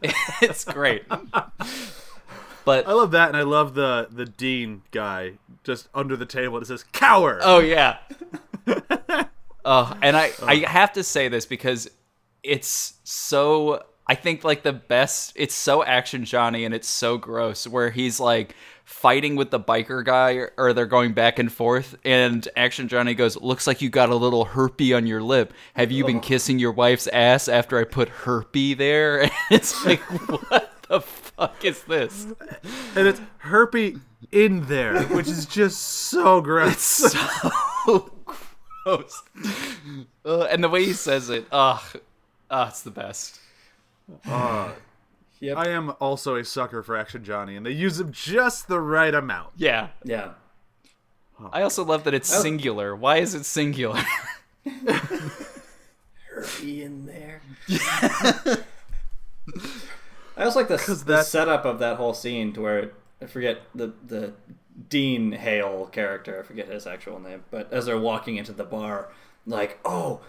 it's 0.41 0.63
great 0.63 1.03
but 2.65 2.87
I 2.87 2.93
love 2.93 3.11
that, 3.11 3.29
and 3.29 3.37
I 3.37 3.43
love 3.43 3.75
the 3.75 4.07
the 4.11 4.25
dean 4.25 4.81
guy 4.91 5.33
just 5.63 5.87
under 5.93 6.15
the 6.15 6.25
table. 6.25 6.57
It 6.57 6.67
says 6.67 6.83
"cower." 6.91 7.39
Oh 7.41 7.59
yeah. 7.59 7.97
uh, 9.65 9.95
and 10.01 10.17
I 10.17 10.31
I 10.43 10.55
have 10.57 10.93
to 10.93 11.03
say 11.03 11.27
this 11.27 11.45
because 11.45 11.89
it's 12.43 12.95
so 13.03 13.83
I 14.07 14.15
think 14.15 14.43
like 14.43 14.63
the 14.63 14.73
best. 14.73 15.33
It's 15.35 15.55
so 15.55 15.83
action 15.83 16.25
Johnny 16.25 16.65
and 16.65 16.73
it's 16.73 16.87
so 16.87 17.17
gross 17.17 17.67
where 17.67 17.89
he's 17.89 18.19
like 18.19 18.55
fighting 18.83 19.35
with 19.35 19.49
the 19.49 19.59
biker 19.59 20.05
guy 20.05 20.33
or, 20.33 20.53
or 20.57 20.73
they're 20.73 20.85
going 20.85 21.13
back 21.13 21.39
and 21.39 21.51
forth 21.51 21.95
and 22.05 22.47
action 22.55 22.87
Johnny 22.87 23.15
goes 23.15 23.35
looks 23.35 23.65
like 23.65 23.81
you 23.81 23.89
got 23.89 24.09
a 24.09 24.15
little 24.15 24.45
herpy 24.45 24.95
on 24.95 25.07
your 25.07 25.23
lip 25.23 25.53
have 25.73 25.91
you 25.91 26.05
been 26.05 26.19
kissing 26.19 26.59
your 26.59 26.71
wife's 26.71 27.07
ass 27.07 27.47
after 27.47 27.79
I 27.79 27.83
put 27.83 28.09
herpy 28.09 28.77
there 28.77 29.23
and 29.23 29.31
it's 29.49 29.83
like 29.83 30.01
what 30.01 30.71
the 30.87 31.01
fuck 31.01 31.24
is 31.63 31.83
this 31.83 32.25
and 32.95 33.07
it's 33.07 33.21
herpy 33.43 33.99
in 34.31 34.65
there, 34.67 35.03
which 35.03 35.27
is 35.27 35.45
just 35.45 35.79
so 35.79 36.41
gross. 36.41 37.03
It's 37.03 37.13
so 37.85 38.11
gross. 38.83 39.23
Uh, 40.25 40.43
and 40.43 40.63
the 40.63 40.69
way 40.69 40.85
he 40.85 40.93
says 40.93 41.29
it, 41.29 41.45
ugh, 41.51 41.81
uh, 42.49 42.65
it's 42.69 42.81
the 42.81 42.91
best. 42.91 43.39
Yep. 45.45 45.57
I 45.57 45.69
am 45.69 45.93
also 45.99 46.35
a 46.35 46.43
sucker 46.43 46.81
for 46.81 46.95
Action 46.97 47.23
Johnny, 47.23 47.55
and 47.55 47.65
they 47.65 47.71
use 47.71 47.99
him 47.99 48.11
just 48.11 48.67
the 48.67 48.79
right 48.79 49.13
amount. 49.13 49.49
Yeah. 49.57 49.89
Yeah. 50.03 50.31
I 51.51 51.61
also 51.61 51.83
love 51.83 52.05
that 52.05 52.13
it's 52.13 52.29
singular. 52.29 52.95
Why 52.95 53.17
is 53.17 53.35
it 53.35 53.43
singular? 53.43 54.01
Be 56.61 56.83
in 56.83 57.05
there. 57.05 57.41
I 60.37 60.43
also 60.43 60.59
like 60.59 60.67
the, 60.67 61.03
the 61.05 61.23
setup 61.23 61.65
of 61.65 61.79
that 61.79 61.97
whole 61.97 62.13
scene 62.13 62.53
to 62.53 62.61
where 62.61 62.91
I 63.21 63.25
forget 63.25 63.61
the 63.73 63.93
the 64.05 64.33
Dean 64.89 65.31
Hale 65.31 65.87
character. 65.91 66.39
I 66.39 66.43
forget 66.43 66.67
his 66.67 66.85
actual 66.85 67.19
name, 67.19 67.43
but 67.51 67.71
as 67.71 67.85
they're 67.85 67.99
walking 67.99 68.35
into 68.37 68.51
the 68.51 68.65
bar, 68.65 69.09
like, 69.45 69.79
oh, 69.85 70.19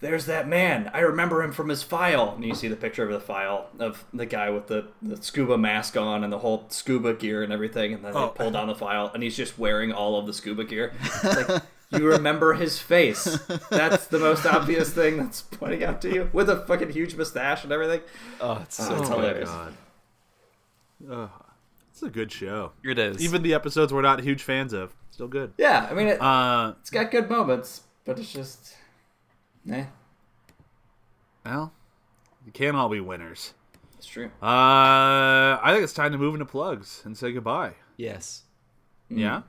there's 0.00 0.26
that 0.26 0.46
man. 0.46 0.90
I 0.92 1.00
remember 1.00 1.42
him 1.42 1.52
from 1.52 1.70
his 1.70 1.82
file. 1.82 2.32
And 2.34 2.44
you 2.44 2.54
see 2.54 2.68
the 2.68 2.76
picture 2.76 3.04
of 3.04 3.10
the 3.12 3.20
file 3.20 3.68
of 3.78 4.04
the 4.12 4.26
guy 4.26 4.50
with 4.50 4.66
the, 4.66 4.88
the 5.00 5.16
scuba 5.22 5.56
mask 5.56 5.96
on 5.96 6.22
and 6.22 6.30
the 6.30 6.40
whole 6.40 6.66
scuba 6.68 7.14
gear 7.14 7.42
and 7.42 7.50
everything. 7.52 7.94
And 7.94 8.04
then 8.04 8.12
Oh. 8.14 8.26
they 8.26 8.44
pull 8.44 8.50
down 8.50 8.66
the 8.66 8.74
file, 8.74 9.10
and 9.14 9.22
he's 9.22 9.36
just 9.36 9.58
wearing 9.58 9.92
all 9.92 10.18
of 10.18 10.26
the 10.26 10.34
scuba 10.34 10.64
gear. 10.64 10.92
It's 11.02 11.24
like, 11.48 11.62
you 11.96 12.06
remember 12.06 12.54
his 12.54 12.78
face. 12.78 13.24
That's 13.70 14.06
the 14.08 14.18
most 14.18 14.44
obvious 14.46 14.92
thing 14.92 15.16
that's 15.18 15.42
pointing 15.42 15.84
out 15.84 16.00
to 16.02 16.12
you 16.12 16.30
with 16.32 16.48
a 16.50 16.64
fucking 16.66 16.90
huge 16.90 17.14
mustache 17.16 17.64
and 17.64 17.72
everything. 17.72 18.00
oh, 18.40 18.60
it's 18.62 18.76
so 18.76 18.88
Oh, 18.94 19.00
it's 19.00 19.08
good. 19.08 19.18
hilarious. 19.18 19.50
Ugh. 21.10 21.30
it's 21.90 22.02
a 22.02 22.10
good 22.10 22.32
show. 22.32 22.72
It 22.82 22.98
is. 22.98 23.22
Even 23.22 23.42
the 23.42 23.54
episodes 23.54 23.92
we're 23.92 24.02
not 24.02 24.20
huge 24.22 24.42
fans 24.42 24.72
of, 24.72 24.94
still 25.10 25.28
good. 25.28 25.52
Yeah, 25.58 25.86
I 25.90 25.94
mean, 25.94 26.08
it, 26.08 26.20
Uh, 26.20 26.74
it's 26.80 26.90
got 26.90 27.10
good 27.10 27.28
moments, 27.28 27.82
but 28.04 28.18
it's 28.18 28.32
just, 28.32 28.74
eh, 29.70 29.84
well, 31.44 31.72
you 32.46 32.52
can't 32.52 32.76
all 32.76 32.88
be 32.88 33.00
winners. 33.00 33.52
it's 33.98 34.06
true. 34.06 34.26
Uh, 34.42 35.58
I 35.62 35.70
think 35.72 35.84
it's 35.84 35.92
time 35.92 36.12
to 36.12 36.18
move 36.18 36.34
into 36.34 36.46
plugs 36.46 37.02
and 37.04 37.16
say 37.16 37.32
goodbye. 37.32 37.74
yes. 37.96 38.42
Yeah. 39.10 39.42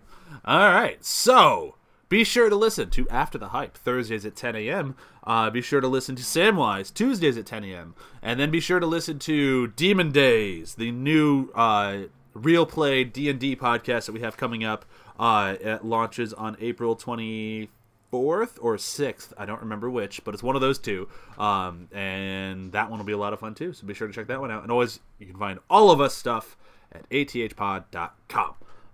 All 0.44 0.60
right. 0.70 1.04
So 1.04 1.76
be 2.16 2.24
sure 2.24 2.50
to 2.50 2.56
listen 2.56 2.90
to 2.90 3.06
After 3.10 3.38
the 3.38 3.50
Hype 3.50 3.76
Thursdays 3.76 4.26
at 4.26 4.38
10 4.38 4.56
a.m. 4.56 4.96
Uh, 5.26 5.50
be 5.50 5.62
sure 5.62 5.82
to 5.82 5.88
listen 5.90 6.16
to 6.16 6.24
Samwise 6.24 6.94
Tuesdays 6.94 7.38
at 7.38 7.46
10 7.46 7.66
a.m. 7.66 7.94
And 8.22 8.40
then 8.40 8.52
be 8.52 8.62
sure 8.62 8.80
to 8.80 8.86
listen 8.86 9.20
to 9.20 9.68
Demon 9.68 10.14
Days, 10.14 10.76
the 10.76 10.92
new 10.92 11.50
uh, 11.54 12.04
real 12.34 12.66
play 12.66 13.04
D 13.04 13.30
and 13.30 13.38
D 13.38 13.54
podcast 13.54 14.06
that 14.06 14.14
we 14.14 14.22
have 14.22 14.38
coming 14.38 14.64
up. 14.64 14.86
Uh, 15.20 15.56
it 15.60 15.84
launches 15.84 16.32
on 16.34 16.56
April 16.62 16.96
24th 16.96 17.68
or 18.14 18.78
6th. 18.78 19.34
I 19.38 19.46
don't 19.46 19.60
remember 19.60 19.90
which, 19.90 20.24
but 20.24 20.34
it's 20.34 20.44
one 20.44 20.56
of 20.56 20.62
those 20.62 20.80
two. 20.80 21.10
Um, 21.38 21.90
and 21.92 22.72
that 22.72 22.90
one 22.90 22.98
will 22.98 23.06
be 23.06 23.12
a 23.12 23.18
lot 23.18 23.34
of 23.34 23.42
fun 23.42 23.56
too. 23.56 23.74
So 23.74 23.86
be 23.86 23.94
sure 23.94 24.08
to 24.08 24.14
check 24.14 24.28
that 24.28 24.40
one 24.40 24.52
out. 24.52 24.64
And 24.64 24.72
always, 24.72 25.02
you 25.20 25.26
can 25.26 25.36
find 25.36 25.60
all 25.70 25.92
of 25.92 26.00
us 26.00 26.16
stuff 26.16 26.56
at 26.94 27.10
athpod.com. 27.10 28.54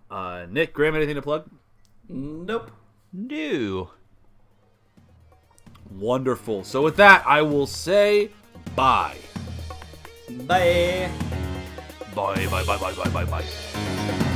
Uh, 0.09 0.47
Nick, 0.49 0.73
Graham, 0.73 0.95
anything 0.95 1.13
to 1.13 1.21
plug? 1.21 1.47
Nope. 2.09 2.71
New. 3.13 3.89
Wonderful. 5.89 6.63
So 6.63 6.81
with 6.81 6.95
that, 6.97 7.23
I 7.27 7.41
will 7.41 7.67
say 7.67 8.29
bye. 8.75 9.17
Bye. 10.47 11.09
Bye, 12.15 12.47
bye, 12.47 12.63
bye, 12.63 12.77
bye, 12.77 12.93
bye, 12.93 13.09
bye, 13.09 13.25
bye. 13.25 14.27